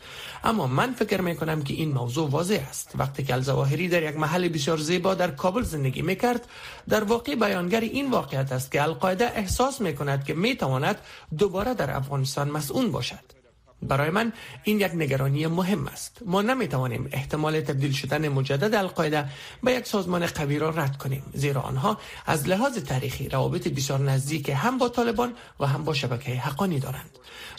اما 0.45 0.67
من 0.67 0.93
فکر 0.93 1.21
می 1.21 1.37
کنم 1.37 1.63
که 1.63 1.75
این 1.75 1.93
موضوع 1.93 2.31
واضح 2.31 2.61
است. 2.69 2.93
وقتی 2.99 3.23
که 3.25 3.35
الزواهری 3.35 3.89
در 3.89 4.03
یک 4.03 4.17
محل 4.17 4.49
بسیار 4.49 4.79
زیبا 4.79 5.15
در 5.15 5.31
کابل 5.31 5.63
زندگی 5.63 6.03
می 6.03 6.17
کرد 6.17 6.49
در 6.89 7.05
واقع 7.05 7.35
بیانگر 7.35 7.81
این 7.81 8.11
واقعیت 8.11 8.53
است 8.53 8.73
که 8.73 8.83
القاعده 8.83 9.25
احساس 9.25 9.81
می 9.81 9.95
کند 9.95 10.25
که 10.25 10.35
می 10.35 10.57
تواند 10.57 10.99
دوباره 11.39 11.75
در 11.75 11.97
افغانستان 11.97 12.51
مسئول 12.67 12.91
باشد. 12.91 13.36
برای 13.83 14.11
من 14.11 14.33
این 14.65 14.81
یک 14.81 14.93
نگرانی 14.95 15.47
مهم 15.47 15.87
است. 15.87 16.19
ما 16.27 16.43
نمی 16.43 16.69
توانیم 16.69 17.09
احتمال 17.13 17.61
تبدیل 17.61 17.93
شدن 17.93 18.29
مجدد 18.29 18.75
القاعده 18.75 19.25
به 19.63 19.73
یک 19.73 19.87
سازمان 19.87 20.27
قوی 20.27 20.59
را 20.59 20.71
رد 20.71 20.97
کنیم 20.97 21.23
زیرا 21.35 21.61
آنها 21.61 21.99
از 22.27 22.49
لحاظ 22.49 22.79
تاریخی 22.79 23.29
روابط 23.29 23.69
بسیار 23.69 24.01
نزدیک 24.01 24.49
هم 24.49 24.79
با 24.79 24.89
طالبان 24.89 25.33
و 25.61 25.67
هم 25.67 25.85
با 25.85 25.95
شبکه 25.95 26.33
حقانی 26.33 26.81
دارند. 26.81 27.11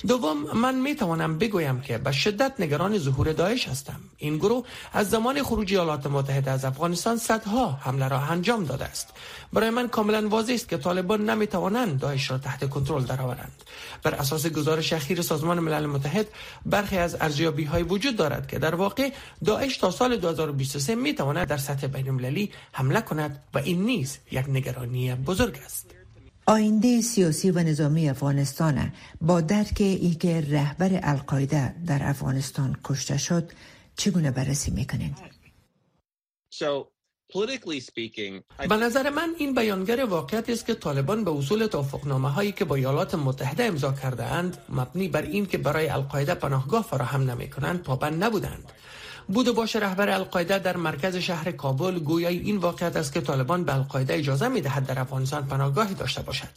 دوم 0.08 0.38
من 0.54 0.76
می 0.76 0.96
توانم 0.96 1.38
بگویم 1.38 1.82
که 1.82 1.98
به 1.98 2.12
شدت 2.12 2.54
نگران 2.60 2.98
ظهور 2.98 3.34
داعش 3.34 3.68
هستم. 3.68 4.00
این 4.18 4.38
گروه 4.38 4.66
از 4.94 5.10
زمان 5.10 5.44
خروج 5.44 5.74
ایالات 5.74 6.08
متحده 6.08 6.52
از 6.52 6.66
افغانستان 6.66 7.18
صدها 7.18 7.80
حمله 7.82 8.08
را 8.08 8.20
انجام 8.20 8.64
داده 8.66 8.86
است. 8.86 9.14
برای 9.54 9.70
من 9.70 9.88
کاملا 9.88 10.30
واضح 10.30 10.54
است 10.54 10.70
که 10.70 10.78
طالبان 10.78 11.30
نمی 11.30 11.48
توانند 11.48 12.00
داعش 12.00 12.32
را 12.32 12.38
تحت 12.38 12.70
کنترل 12.70 13.04
درآورند. 13.04 13.64
بر 14.04 14.16
اساس 14.16 14.48
گزارش 14.48 14.94
اخیر 14.94 15.22
سازمان 15.22 15.60
ملل 15.60 15.86
متحد 16.08 16.28
برخی 16.66 16.98
از 16.98 17.16
ارزیابی 17.16 17.64
های 17.64 17.84
وجود 17.84 18.16
دارد 18.16 18.48
که 18.48 18.60
در 18.60 18.76
واقع 18.76 19.12
داعش 19.46 19.78
تا 19.78 19.92
سال 19.92 20.18
2023 20.18 20.96
می 20.96 21.14
تواند 21.14 21.48
در 21.48 21.58
سطح 21.58 21.88
بین 21.88 22.10
المللی 22.10 22.52
حمله 22.72 23.02
کند 23.02 23.44
و 23.54 23.58
این 23.58 23.84
نیز 23.86 24.18
یک 24.32 24.46
نگرانی 24.50 25.16
بزرگ 25.16 25.60
است 25.66 25.96
آینده 26.46 27.02
سیاسی 27.02 27.52
و 27.52 27.60
نظامی 27.60 28.10
افغانستان 28.10 28.94
با 29.22 29.42
درک 29.42 29.78
ای 29.80 30.12
که 30.12 30.42
رهبر 30.50 31.00
القاعده 31.04 31.76
در 31.86 32.00
افغانستان 32.10 32.78
کشته 32.84 33.18
شد 33.18 33.52
چگونه 33.96 34.32
بررسی 34.32 34.72
می‌کنین؟ 34.72 35.16
به 38.70 38.76
نظر 38.76 39.10
من 39.10 39.36
این 39.38 39.56
بیانگر 39.56 40.06
واقعیت 40.06 40.50
است 40.50 40.66
که 40.66 40.74
طالبان 40.74 41.24
به 41.24 41.32
اصول 41.32 41.66
توافقنامه 41.66 42.30
هایی 42.32 42.52
که 42.52 42.66
با 42.66 42.76
ایالات 42.76 43.16
متحده 43.16 43.64
امضا 43.64 43.92
کرده 43.92 44.24
اند 44.24 44.58
مبنی 44.70 45.08
بر 45.08 45.22
این 45.22 45.46
که 45.46 45.58
برای 45.58 45.90
القاعده 45.90 46.34
پناهگاه 46.36 46.84
فراهم 46.84 47.32
نمی 47.32 47.50
کنند 47.50 47.84
پابند 47.84 48.24
نبودند. 48.24 48.72
بود 49.28 49.56
باش 49.56 49.76
رهبر 49.76 50.10
القاعده 50.10 50.60
در 50.60 50.78
مرکز 50.78 51.16
شهر 51.16 51.52
کابل 51.52 52.00
گویای 52.00 52.38
این 52.38 52.58
واقعیت 52.58 52.96
است 52.96 53.14
که 53.14 53.22
طالبان 53.22 53.64
به 53.64 53.76
القاعده 53.76 54.14
اجازه 54.14 54.48
می 54.48 54.62
دهد 54.62 54.86
در 54.86 55.00
افغانستان 55.00 55.48
پناهگاهی 55.48 55.94
داشته 55.94 56.22
باشد. 56.22 56.48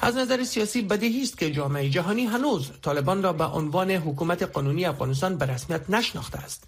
از 0.00 0.16
نظر 0.16 0.44
سیاسی 0.44 0.82
بدیهی 0.82 1.22
است 1.22 1.38
که 1.38 1.50
جامعه 1.50 1.90
جهانی 1.90 2.24
هنوز 2.24 2.70
طالبان 2.82 3.22
را 3.22 3.32
به 3.32 3.44
عنوان 3.44 3.90
حکومت 3.90 4.42
قانونی 4.42 4.84
افغانستان 4.84 5.36
به 5.36 5.46
رسمیت 5.46 5.90
نشناخته 5.90 6.38
است. 6.38 6.64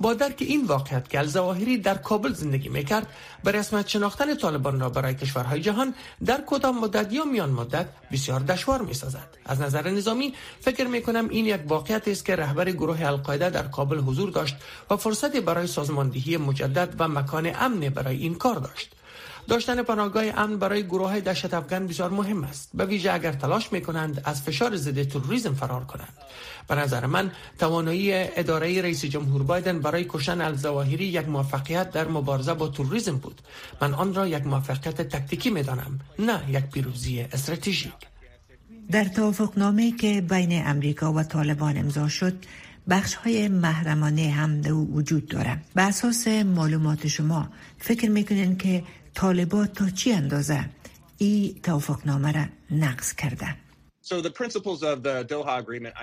با 0.00 0.14
درک 0.14 0.36
این 0.38 0.64
واقعیت 0.64 1.08
که 1.08 1.18
الظواهری 1.18 1.78
در 1.78 1.94
کابل 1.94 2.32
زندگی 2.32 2.68
می‌کرد 2.68 3.06
به 3.44 3.52
رسمیت 3.52 3.88
شناختن 3.88 4.34
طالبان 4.34 4.80
را 4.80 4.88
برای 4.88 5.14
کشورهای 5.14 5.60
جهان 5.60 5.94
در 6.24 6.40
کدام 6.46 6.78
مدت 6.78 7.12
یا 7.12 7.24
میان 7.24 7.50
مدت 7.50 7.86
بسیار 8.12 8.40
دشوار 8.40 8.82
می‌سازد. 8.82 9.28
از 9.46 9.60
نظر 9.60 9.90
نظامی 9.90 10.34
فکر 10.60 10.86
می 10.86 11.02
کنم 11.02 11.28
این 11.28 11.46
یک 11.46 11.60
واقعیت 11.68 12.08
است 12.08 12.24
که 12.24 12.36
رهبر 12.36 12.70
گروه 12.70 13.02
القاعده 13.02 13.50
در 13.50 13.68
کابل 13.68 13.98
حضور 13.98 14.30
داشت 14.30 14.56
و 14.90 14.96
فرصت 14.96 15.36
برای 15.36 15.66
سازماندهی 15.66 16.36
مجدد 16.36 16.94
و 16.98 17.08
مکان 17.08 17.52
امن 17.60 17.80
برای 17.88 18.16
این 18.16 18.34
کار 18.34 18.56
داشت. 18.56 18.94
داشتن 19.48 19.82
پناهگاه 19.82 20.24
امن 20.36 20.58
برای 20.58 20.82
گروه 20.82 21.08
های 21.08 21.20
دشت 21.20 21.54
افغان 21.54 21.86
بسیار 21.86 22.10
مهم 22.10 22.44
است. 22.44 22.70
به 22.74 22.84
ویژه 22.84 23.12
اگر 23.12 23.32
تلاش 23.32 23.72
می 23.72 23.80
کنند 23.80 24.22
از 24.24 24.42
فشار 24.42 24.76
ضد 24.76 25.02
تروریسم 25.02 25.54
فرار 25.54 25.84
کنند. 25.84 26.12
به 26.68 26.74
نظر 26.74 27.06
من 27.06 27.30
توانایی 27.58 28.12
اداره 28.12 28.82
رئیس 28.82 29.04
جمهور 29.04 29.42
بایدن 29.42 29.78
برای 29.78 30.06
کشتن 30.08 30.40
الزواهری 30.40 31.04
یک 31.04 31.28
موفقیت 31.28 31.90
در 31.90 32.08
مبارزه 32.08 32.54
با 32.54 32.68
تروریسم 32.68 33.16
بود. 33.16 33.40
من 33.80 33.94
آن 33.94 34.14
را 34.14 34.28
یک 34.28 34.46
موفقیت 34.46 35.00
تکتیکی 35.00 35.50
می 35.50 35.62
دانم 35.62 36.00
نه 36.18 36.42
یک 36.48 36.64
پیروزی 36.64 37.20
استراتژیک. 37.20 37.92
در 38.90 39.04
توافقنامه 39.04 39.92
که 39.96 40.20
بین 40.20 40.62
امریکا 40.66 41.12
و 41.12 41.22
طالبان 41.22 41.76
امضا 41.76 42.08
شد 42.08 42.34
بخش 42.88 43.14
های 43.14 43.48
محرمانه 43.48 44.30
هم 44.30 44.60
وجود 44.94 45.26
داره 45.26 45.58
به 45.74 45.82
اساس 45.82 46.28
معلومات 46.28 47.06
شما 47.06 47.48
فکر 47.78 48.10
می‌کنین 48.10 48.56
که 48.56 48.84
طالبات 49.14 49.72
تا 49.72 49.90
چی 49.90 50.12
اندازه 50.12 50.64
ای 51.18 51.56
توافقنامه 51.62 52.32
را 52.32 52.44
نقض 52.70 53.12
کرده 53.12 53.67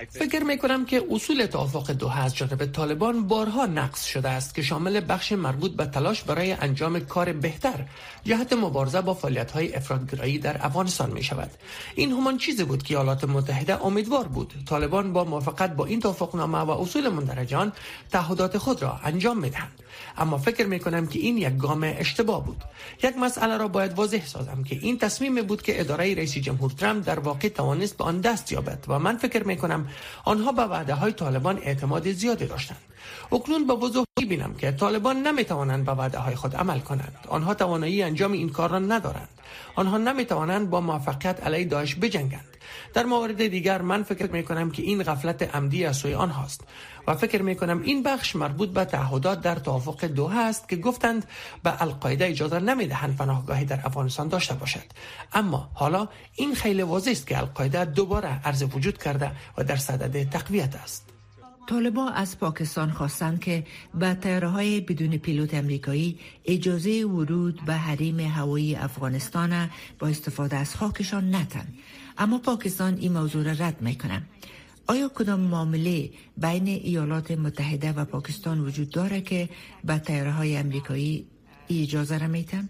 فکر 0.10 0.44
می 0.44 0.58
کنم 0.58 0.86
که 0.86 1.04
اصول 1.12 1.46
توافق 1.46 1.92
دوها 1.92 2.22
از 2.22 2.36
جانب 2.36 2.66
طالبان 2.66 3.28
بارها 3.28 3.66
نقص 3.66 4.06
شده 4.06 4.30
است 4.30 4.56
که 4.56 4.62
شامل 4.62 5.02
بخش 5.10 5.32
مربوط 5.32 5.72
به 5.72 5.86
تلاش 5.86 6.24
برای 6.24 6.52
انجام 6.52 7.00
کار 7.00 7.34
بهتر 7.34 7.86
جهت 8.24 8.54
مبارزه 8.54 9.02
با 9.02 9.14
فعالیت 9.14 9.52
های 9.52 9.76
افرادگرایی 9.76 10.38
در 10.40 10.66
افغانستان 10.66 11.12
می 11.12 11.24
شود 11.24 11.52
این 11.96 12.12
همان 12.12 12.38
چیزی 12.38 12.64
بود 12.64 12.84
که 12.84 12.94
ایالات 12.94 13.24
متحده 13.24 13.86
امیدوار 13.86 14.28
بود. 14.28 14.54
طالبان 14.66 15.14
با 15.14 15.24
موافقت 15.24 15.76
با 15.76 15.86
این 15.86 16.00
توافقنامه 16.00 16.58
و 16.58 16.72
اصول 16.72 17.10
مندرجان 17.10 17.74
تعهدات 18.12 18.58
خود 18.58 18.82
را 18.82 19.00
انجام 19.04 19.40
می 19.40 19.50
دهند 19.50 19.80
اما 20.18 20.38
فکر 20.38 20.66
می 20.66 20.80
کنم 20.80 21.08
که 21.08 21.20
این 21.20 21.38
یک 21.38 21.58
گام 21.58 21.84
اشتباه 21.84 22.46
بود. 22.46 22.64
یک 23.04 23.18
مسئله 23.18 23.58
را 23.58 23.68
باید 23.68 23.94
واضح 23.94 24.26
سازم 24.26 24.64
که 24.64 24.76
این 24.76 24.98
تصمیم 24.98 25.42
بود 25.42 25.62
که 25.62 25.80
اداره 25.80 26.16
رئیس 26.16 26.38
جمهور 26.38 26.72
ترامپ 26.72 27.06
در 27.06 27.20
واقع 27.20 27.50
توانست 27.50 27.95
به 27.98 28.04
آن 28.04 28.22
دست 28.22 28.52
یابد 28.52 28.86
و 28.88 29.00
من 29.00 29.18
فکر 29.18 29.44
می 29.44 29.58
کنم 29.58 29.88
آنها 30.24 30.52
به 30.52 30.62
وعده 30.62 30.94
های 30.94 31.12
طالبان 31.12 31.58
اعتماد 31.58 32.12
زیادی 32.12 32.46
داشتند. 32.46 32.78
اکنون 33.32 33.68
با 33.68 33.78
وضوح 33.78 34.06
بینم 34.30 34.54
که 34.54 34.72
طالبان 34.72 35.28
نمی 35.28 35.46
توانند 35.46 35.86
به 35.86 35.92
وعده 35.92 36.18
های 36.18 36.36
خود 36.36 36.56
عمل 36.56 36.80
کنند. 36.80 37.18
آنها 37.28 37.54
توانایی 37.54 38.04
انجام 38.04 38.32
این 38.32 38.50
کار 38.50 38.70
را 38.70 38.80
ندارند. 38.80 39.30
آنها 39.76 39.98
نمی 39.98 40.26
توانند 40.26 40.70
با 40.70 40.82
موفقیت 40.82 41.44
علیه 41.44 41.66
داعش 41.66 41.96
بجنگند. 41.96 42.55
در 42.96 43.06
مورد 43.06 43.48
دیگر 43.48 43.82
من 43.82 44.04
فکر 44.04 44.32
می 44.32 44.44
کنم 44.44 44.72
که 44.72 44.84
این 44.84 45.04
غفلت 45.04 45.56
عمدی 45.56 45.86
از 45.86 45.98
سوی 45.98 46.14
آنهاست 46.14 46.62
و 47.08 47.16
فکر 47.16 47.42
می 47.42 47.56
کنم 47.56 47.82
این 47.82 48.04
بخش 48.04 48.36
مربوط 48.36 48.70
به 48.70 48.86
تعهدات 48.86 49.42
در 49.42 49.56
توافق 49.56 50.06
دوحه 50.06 50.40
است 50.40 50.70
که 50.70 50.76
گفتند 50.76 51.26
به 51.64 51.82
القاعده 51.82 52.26
اجازه 52.26 52.60
نمی 52.60 52.88
دهند 52.88 53.18
پناهگاهی 53.18 53.66
در 53.66 53.80
افغانستان 53.84 54.28
داشته 54.28 54.54
باشد. 54.54 54.84
اما 55.34 55.70
حالا 55.74 56.08
این 56.36 56.56
خیلی 56.56 56.82
واضح 56.82 57.12
است 57.12 57.28
که 57.28 57.38
القاعده 57.38 57.86
دوباره 57.86 58.48
عرض 58.48 58.64
وجود 58.74 59.04
کرده 59.04 59.32
و 59.58 59.64
در 59.64 59.76
صدد 59.76 60.30
تقویت 60.30 60.76
است. 60.76 61.10
طالبا 61.68 62.10
از 62.10 62.40
پاکستان 62.40 62.92
خواستند 62.92 63.40
که 63.40 63.64
به 63.94 64.14
تیاره 64.14 64.48
های 64.48 64.82
بدون 64.82 65.18
پیلوت 65.18 65.54
امریکایی 65.54 66.20
اجازه 66.46 67.06
ورود 67.06 67.66
به 67.66 67.74
حریم 67.74 68.20
هوایی 68.20 68.76
افغانستان 68.76 69.70
با 70.00 70.08
استفاده 70.08 70.56
از 70.58 70.76
خاکشان 70.76 71.36
نتن. 71.36 71.68
اما 72.18 72.38
پاکستان 72.38 72.98
این 72.98 73.14
موضوع 73.14 73.44
را 73.44 73.52
رد 73.52 73.82
می‌کنه 73.82 74.22
آیا 74.88 75.10
کدام 75.10 75.40
معامله 75.40 76.10
بین 76.38 76.68
ایالات 76.68 77.32
متحده 77.32 77.92
و 77.92 78.06
پاکستان 78.06 78.60
وجود 78.60 78.90
داره 78.90 79.22
که 79.22 79.50
به 79.84 79.98
تیاره 79.98 80.32
های 80.32 80.58
امریکایی 80.58 81.28
اجازه 81.70 82.18
را 82.18 82.28
میتن؟ 82.28 82.70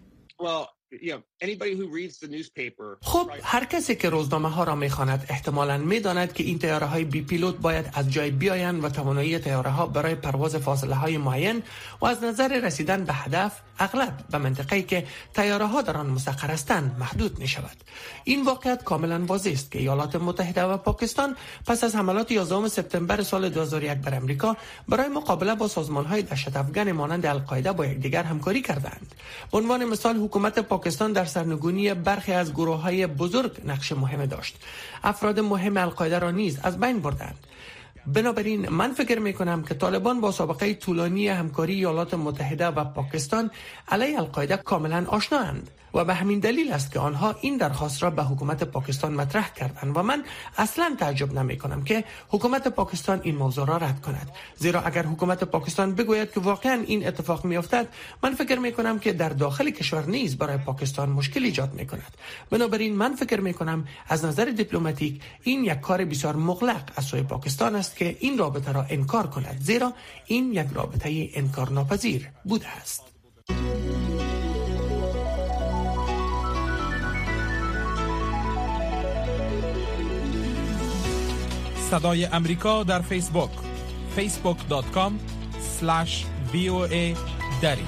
خب 3.01 3.31
هر 3.43 3.65
کسی 3.65 3.95
که 3.95 4.09
روزنامه 4.09 4.49
ها 4.49 4.63
را 4.63 4.75
می‌خواند 4.75 5.25
احتمالا 5.29 5.77
می‌داند 5.77 6.33
که 6.33 6.43
این 6.43 6.59
تیاره 6.59 6.85
های 6.85 7.03
بی 7.03 7.21
پیلوت 7.21 7.57
باید 7.57 7.85
از 7.93 8.11
جای 8.11 8.31
بیایند 8.31 8.83
و 8.83 8.89
توانایی 8.89 9.39
تیاره 9.39 9.69
ها 9.69 9.85
برای 9.85 10.15
پرواز 10.15 10.55
فاصله 10.55 10.95
های 10.95 11.17
معین 11.17 11.63
و 12.01 12.05
از 12.05 12.23
نظر 12.23 12.59
رسیدن 12.59 13.03
به 13.03 13.13
هدف 13.13 13.61
اغلب 13.79 14.13
به 14.31 14.37
منطقه‌ای 14.37 14.83
که 14.83 15.07
تیاره 15.33 15.65
ها 15.65 15.81
در 15.81 15.97
آن 15.97 16.07
مسخر 16.07 16.51
هستند 16.51 16.95
محدود 16.99 17.39
می 17.39 17.47
شود 17.47 17.77
این 18.23 18.45
واقعیت 18.45 18.83
کاملا 18.83 19.25
واضح 19.25 19.51
است 19.51 19.71
که 19.71 19.79
ایالات 19.79 20.15
متحده 20.15 20.63
و 20.63 20.77
پاکستان 20.77 21.35
پس 21.67 21.83
از 21.83 21.95
حملات 21.95 22.31
11 22.31 22.67
سپتامبر 22.67 23.23
سال 23.23 23.49
2001 23.49 23.97
بر 23.97 24.15
امریکا 24.15 24.57
برای 24.87 25.07
مقابله 25.07 25.55
با 25.55 25.67
سازمان 25.67 26.05
های 26.05 26.21
دهشت 26.21 26.57
افغان 26.57 26.91
مانند 26.91 27.25
القاعده 27.25 27.71
با 27.71 27.85
یکدیگر 27.85 28.23
همکاری 28.23 28.61
کردند. 28.61 29.15
به 29.51 29.57
عنوان 29.57 29.85
مثال 29.85 30.17
حکومت 30.17 30.59
پاکستان 30.59 31.13
در 31.13 31.24
سرنگونی 31.25 31.93
برخی 31.93 32.33
از 32.33 32.53
گروه 32.53 32.81
های 32.81 33.07
بزرگ 33.07 33.61
نقش 33.65 33.91
مهم 33.91 34.25
داشت. 34.25 34.55
افراد 35.03 35.39
مهم 35.39 35.77
القاعده 35.77 36.19
را 36.19 36.31
نیز 36.31 36.59
از 36.63 36.79
بین 36.79 36.99
بردند. 36.99 37.37
بنابراین 38.07 38.69
من 38.69 38.93
فکر 38.93 39.19
می 39.19 39.33
کنم 39.33 39.63
که 39.63 39.73
طالبان 39.73 40.21
با 40.21 40.31
سابقه 40.31 40.73
طولانی 40.73 41.27
همکاری 41.27 41.73
ایالات 41.73 42.13
متحده 42.13 42.67
و 42.67 42.83
پاکستان 42.83 43.51
علیه 43.87 44.19
القاعده 44.19 44.57
کاملا 44.57 45.05
آشنااند 45.07 45.69
و 45.95 46.05
به 46.05 46.13
همین 46.13 46.39
دلیل 46.39 46.71
است 46.71 46.91
که 46.91 46.99
آنها 46.99 47.35
این 47.41 47.57
درخواست 47.57 48.03
را 48.03 48.09
به 48.09 48.23
حکومت 48.23 48.63
پاکستان 48.63 49.13
مطرح 49.13 49.53
کردند 49.53 49.97
و 49.97 50.03
من 50.03 50.23
اصلا 50.57 50.95
تعجب 50.99 51.33
نمی 51.33 51.57
کنم 51.57 51.83
که 51.83 52.03
حکومت 52.29 52.67
پاکستان 52.67 53.21
این 53.23 53.35
موضوع 53.35 53.67
را 53.67 53.77
رد 53.77 54.01
کند. 54.01 54.31
زیرا 54.57 54.81
اگر 54.81 55.03
حکومت 55.03 55.43
پاکستان 55.43 55.95
بگوید 55.95 56.31
که 56.31 56.39
واقعا 56.39 56.83
این 56.87 57.07
اتفاق 57.07 57.45
می 57.45 57.57
افتد 57.57 57.87
من 58.23 58.35
فکر 58.35 58.59
می 58.59 58.71
کنم 58.71 58.99
که 58.99 59.13
در 59.13 59.29
داخل 59.29 59.69
کشور 59.69 60.05
نیز 60.05 60.37
برای 60.37 60.57
پاکستان 60.57 61.09
مشکل 61.09 61.43
ایجاد 61.43 61.73
می 61.73 61.87
کند 61.87 62.13
بنابراین 62.49 62.95
من 62.95 63.15
فکر 63.15 63.39
می 63.39 63.53
کنم 63.53 63.87
از 64.07 64.25
نظر 64.25 64.45
دیپلماتیک 64.45 65.21
این 65.43 65.63
یک 65.63 65.79
کار 65.79 66.05
بسیار 66.05 66.35
مغلق 66.35 66.91
از 66.95 67.05
سوی 67.05 67.23
پاکستان 67.23 67.75
است 67.75 67.95
که 67.95 68.17
این 68.19 68.37
رابطه 68.37 68.71
را 68.71 68.85
انکار 68.89 69.27
کند. 69.27 69.57
زیرا 69.61 69.93
این 70.25 70.53
یک 70.53 70.67
رابطه 70.73 71.29
انکار 71.33 71.71
ناپذیر 71.71 72.29
بوده 72.43 72.67
است. 72.67 73.01
صدای 81.99 82.25
امریکا 82.25 82.83
در 82.83 83.01
فیسبوک. 83.01 83.49
facebook.com 84.17 85.13
voa 86.53 87.17
دری. 87.61 87.87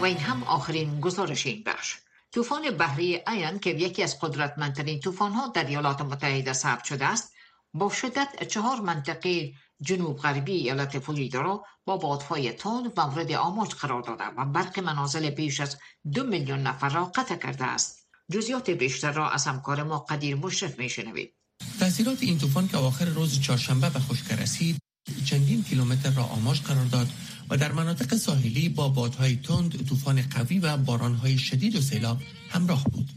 و 0.00 0.04
این 0.04 0.16
هم 0.16 0.42
آخرین 0.42 1.00
گزارش 1.00 1.46
این 1.46 1.62
بخش. 1.66 1.96
طوفان 2.32 2.70
بحری 2.70 3.20
ایان 3.28 3.58
که 3.58 3.70
یکی 3.70 4.02
از 4.02 4.20
قدرتمندترین 4.20 5.00
طوفان 5.00 5.32
ها 5.32 5.46
در 5.46 5.64
ایالات 5.64 6.00
متحده 6.00 6.52
ثبت 6.52 6.84
شده 6.84 7.06
است 7.06 7.32
با 7.74 7.90
شدت 7.90 8.44
چهار 8.44 8.80
منطقه 8.80 9.52
جنوب 9.80 10.18
غربی 10.18 10.52
ایالت 10.52 10.98
فلوریدا 10.98 11.40
را 11.40 11.64
با 11.84 11.96
بادهای 11.96 12.52
تند 12.52 13.00
مورد 13.00 13.32
آماج 13.32 13.74
قرار 13.74 14.02
داده 14.02 14.24
و 14.24 14.44
برق 14.44 14.80
منازل 14.80 15.30
بیش 15.30 15.60
از 15.60 15.78
دو 16.12 16.24
میلیون 16.24 16.58
نفر 16.58 16.88
را 16.88 17.04
قطع 17.04 17.36
کرده 17.36 17.64
است. 17.64 18.07
جزیات 18.32 18.70
بیشتر 18.70 19.12
را 19.12 19.30
از 19.30 19.44
همکار 19.44 19.82
ما 19.82 19.98
قدیر 19.98 20.36
مشرف 20.36 20.78
میشنوید. 20.78 21.32
تاثیرات 21.80 22.22
این 22.22 22.38
طوفان 22.38 22.68
که 22.68 22.76
آخر 22.76 23.04
روز 23.04 23.40
چهارشنبه 23.40 23.90
به 23.90 24.00
خشک 24.00 24.32
رسید 24.32 24.76
چندین 25.24 25.64
کیلومتر 25.64 26.10
را 26.10 26.22
آماج 26.22 26.60
قرار 26.60 26.84
داد 26.84 27.08
و 27.50 27.56
در 27.56 27.72
مناطق 27.72 28.16
ساحلی 28.16 28.68
با 28.68 28.88
بادهای 28.88 29.36
تند 29.36 29.88
طوفان 29.88 30.22
قوی 30.22 30.58
و 30.58 30.76
بارانهای 30.76 31.38
شدید 31.38 31.76
و 31.76 31.80
سیلاب 31.80 32.22
همراه 32.50 32.84
بود. 32.84 33.08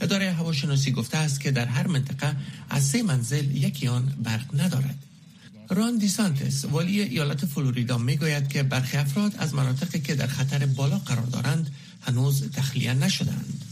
اداره 0.00 0.32
هواشناسی 0.32 0.92
گفته 0.92 1.18
است 1.18 1.40
که 1.40 1.50
در 1.50 1.66
هر 1.66 1.86
منطقه 1.86 2.36
از 2.70 2.86
سه 2.86 3.02
منزل 3.02 3.56
یکی 3.56 3.88
آن 3.88 4.14
برق 4.22 4.60
ندارد. 4.60 4.98
ران 5.70 5.98
دیسانتس 5.98 6.64
والی 6.64 7.00
ایالت 7.00 7.46
فلوریدا 7.46 7.98
می‌گوید 7.98 8.48
که 8.48 8.62
برخی 8.62 8.96
افراد 8.96 9.36
از 9.36 9.54
مناطقی 9.54 10.00
که 10.00 10.14
در 10.14 10.26
خطر 10.26 10.66
بالا 10.66 10.98
قرار 10.98 11.26
دارند 11.26 11.74
هنوز 12.00 12.50
تخلیه 12.50 12.94
نشدند 12.94 13.67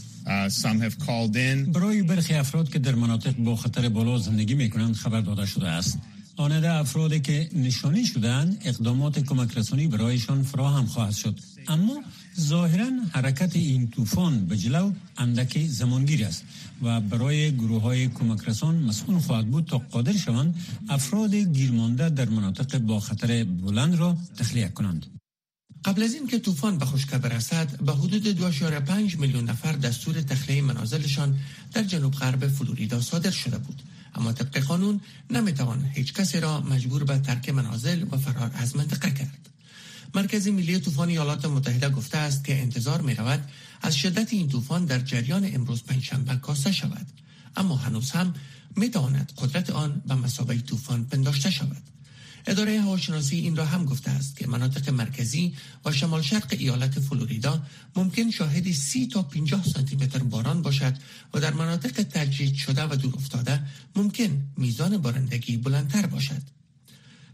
برای 1.71 2.03
برخی 2.03 2.33
افراد 2.33 2.69
که 2.69 2.79
در 2.79 2.95
مناطق 2.95 3.35
با 3.35 3.55
خطر 3.55 3.89
بالا 3.89 4.17
زندگی 4.17 4.53
می 4.53 4.69
کنند 4.69 4.95
خبر 4.95 5.21
داده 5.21 5.45
شده 5.45 5.67
است. 5.67 5.99
آنده 6.37 6.71
افرادی 6.71 7.19
که 7.19 7.49
نشانی 7.55 8.05
شدند 8.05 8.61
اقدامات 8.65 9.19
کمک 9.19 9.57
رسانی 9.57 9.87
برایشان 9.87 10.43
فراهم 10.43 10.85
خواهد 10.85 11.15
شد. 11.15 11.39
اما 11.67 12.03
ظاهرا 12.39 12.91
حرکت 13.11 13.55
این 13.55 13.87
طوفان 13.87 14.45
به 14.45 14.57
جلو 14.57 14.91
اندک 15.17 15.67
زمانگیر 15.67 16.25
است 16.25 16.43
و 16.81 17.01
برای 17.01 17.51
گروه 17.51 17.81
های 17.81 18.07
کمک 18.07 18.49
رسان 18.49 18.75
مسئول 18.75 19.19
خواهد 19.19 19.47
بود 19.47 19.65
تا 19.65 19.77
قادر 19.77 20.13
شوند 20.13 20.55
افراد 20.89 21.35
گیرمانده 21.35 22.09
در 22.09 22.29
مناطق 22.29 22.77
با 22.77 22.99
خطر 22.99 23.43
بلند 23.43 23.95
را 23.95 24.17
تخلیه 24.37 24.69
کنند. 24.69 25.05
قبل 25.87 26.03
از 26.03 26.13
اینکه 26.13 26.39
طوفان 26.39 26.77
به 26.77 26.85
خشکه 26.85 27.17
برسد 27.17 27.81
به 27.81 27.93
حدود 27.93 28.51
2.5 28.51 29.15
میلیون 29.19 29.49
نفر 29.49 29.71
دستور 29.71 30.21
تخلیه 30.21 30.61
منازلشان 30.61 31.39
در 31.73 31.83
جنوب 31.83 32.13
غرب 32.13 32.47
فلوریدا 32.47 33.01
صادر 33.01 33.31
شده 33.31 33.57
بود. 33.57 33.81
اما 34.15 34.33
طبق 34.33 34.59
قانون 34.59 35.01
نمی‌توان 35.29 35.91
هیچ 35.93 36.13
کسی 36.13 36.39
را 36.39 36.61
مجبور 36.61 37.03
به 37.03 37.17
ترک 37.17 37.49
منازل 37.49 38.05
و 38.11 38.17
فرار 38.17 38.51
از 38.53 38.75
منطقه 38.75 39.11
کرد. 39.11 39.49
مرکز 40.15 40.47
ملی 40.47 40.79
طوفان 40.79 41.09
ایالات 41.09 41.45
متحده 41.45 41.89
گفته 41.89 42.17
است 42.17 42.43
که 42.43 42.61
انتظار 42.61 43.01
می 43.01 43.15
رود 43.15 43.49
از 43.81 43.95
شدت 43.95 44.33
این 44.33 44.49
طوفان 44.49 44.85
در 44.85 44.99
جریان 44.99 45.49
امروز 45.53 45.83
پنجشنبه 45.83 46.35
کاسته 46.35 46.71
شود. 46.71 47.07
اما 47.55 47.75
هنوز 47.75 48.11
هم 48.11 48.33
می 48.75 48.89
تواند 48.89 49.31
قدرت 49.37 49.69
آن 49.69 50.01
به 50.07 50.15
مسابقه 50.15 50.59
طوفان 50.59 51.05
پنداشته 51.05 51.49
شود. 51.49 51.96
اداره 52.47 52.81
هواشناسی 52.81 53.35
این 53.35 53.55
را 53.55 53.65
هم 53.65 53.85
گفته 53.85 54.11
است 54.11 54.37
که 54.37 54.47
مناطق 54.47 54.89
مرکزی 54.89 55.53
و 55.85 55.91
شمال 55.91 56.21
شرق 56.21 56.55
ایالت 56.59 56.99
فلوریدا 56.99 57.61
ممکن 57.95 58.31
شاهد 58.31 58.71
سی 58.71 59.07
تا 59.07 59.21
50 59.21 59.63
سانتی 59.63 59.95
متر 59.95 60.19
باران 60.19 60.61
باشد 60.61 60.93
و 61.33 61.39
در 61.39 61.53
مناطق 61.53 62.03
تجدید 62.03 62.55
شده 62.55 62.83
و 62.83 62.95
دور 62.95 63.15
افتاده 63.15 63.61
ممکن 63.95 64.43
میزان 64.57 64.97
بارندگی 64.97 65.57
بلندتر 65.57 66.05
باشد. 66.05 66.41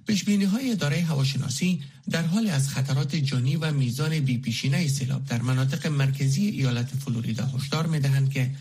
پیشبینی 0.08 0.44
های 0.44 0.72
اداره 0.72 1.02
هواشناسی 1.02 1.82
در 2.10 2.26
حال 2.26 2.48
از 2.48 2.70
خطرات 2.70 3.16
جانی 3.16 3.56
و 3.56 3.72
میزان 3.72 4.20
بیپیشینه 4.20 4.88
سیلاب 4.88 5.26
در 5.26 5.42
مناطق 5.42 5.88
مرکزی 5.88 6.48
ایالت 6.48 6.88
فلوریدا 6.88 7.46
هشدار 7.46 7.88
می 7.88 8.00
دهند 8.00 8.30
که 8.30 8.52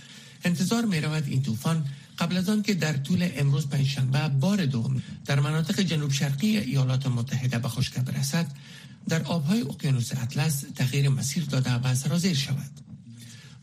انتظار 0.44 0.84
می 0.84 1.00
رود 1.00 1.24
این 1.26 1.42
طوفان 1.42 1.84
قبل 2.18 2.36
از 2.36 2.48
آن 2.48 2.62
که 2.62 2.74
در 2.74 2.92
طول 2.92 3.28
امروز 3.36 3.68
پنجشنبه 3.68 4.28
بار 4.28 4.66
دوم 4.66 5.02
در 5.26 5.40
مناطق 5.40 5.80
جنوب 5.80 6.12
شرقی 6.12 6.58
ایالات 6.58 7.06
متحده 7.06 7.58
به 7.58 7.68
خشک 7.68 7.94
برسد 7.98 8.46
در 9.08 9.22
آبهای 9.22 9.60
اقیانوس 9.62 10.12
اطلس 10.12 10.64
تغییر 10.74 11.08
مسیر 11.08 11.44
داده 11.44 11.74
و 11.74 11.94
سرازیر 11.94 12.34
شود 12.34 12.70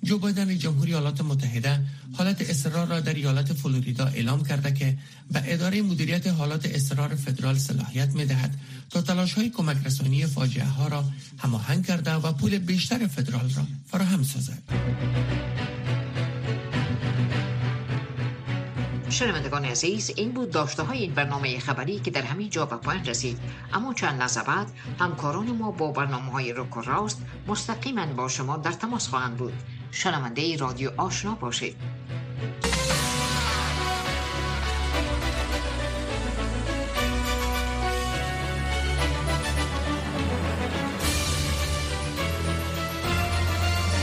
جو 0.04 0.18
بایدن 0.20 0.58
جمهوری 0.58 0.92
ایالات 0.92 1.22
متحده 1.22 1.80
حالت 2.14 2.50
اضطرار 2.50 2.88
را 2.88 3.00
در 3.00 3.14
ایالت 3.14 3.54
فلوریدا 3.54 4.06
اعلام 4.06 4.44
کرده 4.44 4.74
که 4.74 4.98
به 5.32 5.54
اداره 5.54 5.82
مدیریت 5.82 6.28
حالات 6.28 6.66
اضطرار 6.66 7.16
فدرال 7.16 7.58
صلاحیت 7.58 8.10
می 8.10 8.26
دهد 8.26 8.60
تا 8.90 9.02
تلاش 9.02 9.34
های 9.34 9.50
کمک 9.50 9.78
رسانی 9.86 10.26
فاجعه 10.26 10.66
ها 10.66 10.88
را 10.88 11.06
هماهنگ 11.38 11.86
کرده 11.86 12.14
و 12.14 12.34
پول 12.34 12.58
بیشتر 12.58 13.08
فدرال 13.08 13.50
را 13.50 13.68
فراهم 13.92 14.24
سازد. 14.24 14.64
شنوندگان 19.10 19.66
عزیز 19.66 20.12
این 20.16 20.32
بود 20.32 20.52
داشته 20.52 20.84
های 20.84 20.98
این 20.98 21.14
برنامه 21.14 21.60
خبری 21.60 22.00
که 22.00 22.12
در 22.12 22.22
همین 22.22 22.50
جا 22.50 22.66
به 22.66 22.76
پایان 22.76 23.06
رسید. 23.06 23.40
اما 23.74 23.94
چند 23.94 24.20
لحظه 24.20 24.44
بعد 24.44 24.72
همکاران 25.00 25.52
ما 25.52 25.72
با 25.72 25.92
برنامه 25.92 26.32
های 26.32 26.54
رک 26.54 26.78
و 26.78 26.82
راست 26.82 27.22
مستقیما 27.48 28.06
با 28.06 28.28
شما 28.28 28.58
در 28.58 28.72
تماس 28.72 29.08
خواهند 29.08 29.38
بود. 29.38 29.54
شنونده 29.92 30.58
رادیو 30.58 30.92
آشنا 30.98 31.36
باشید. 31.36 31.76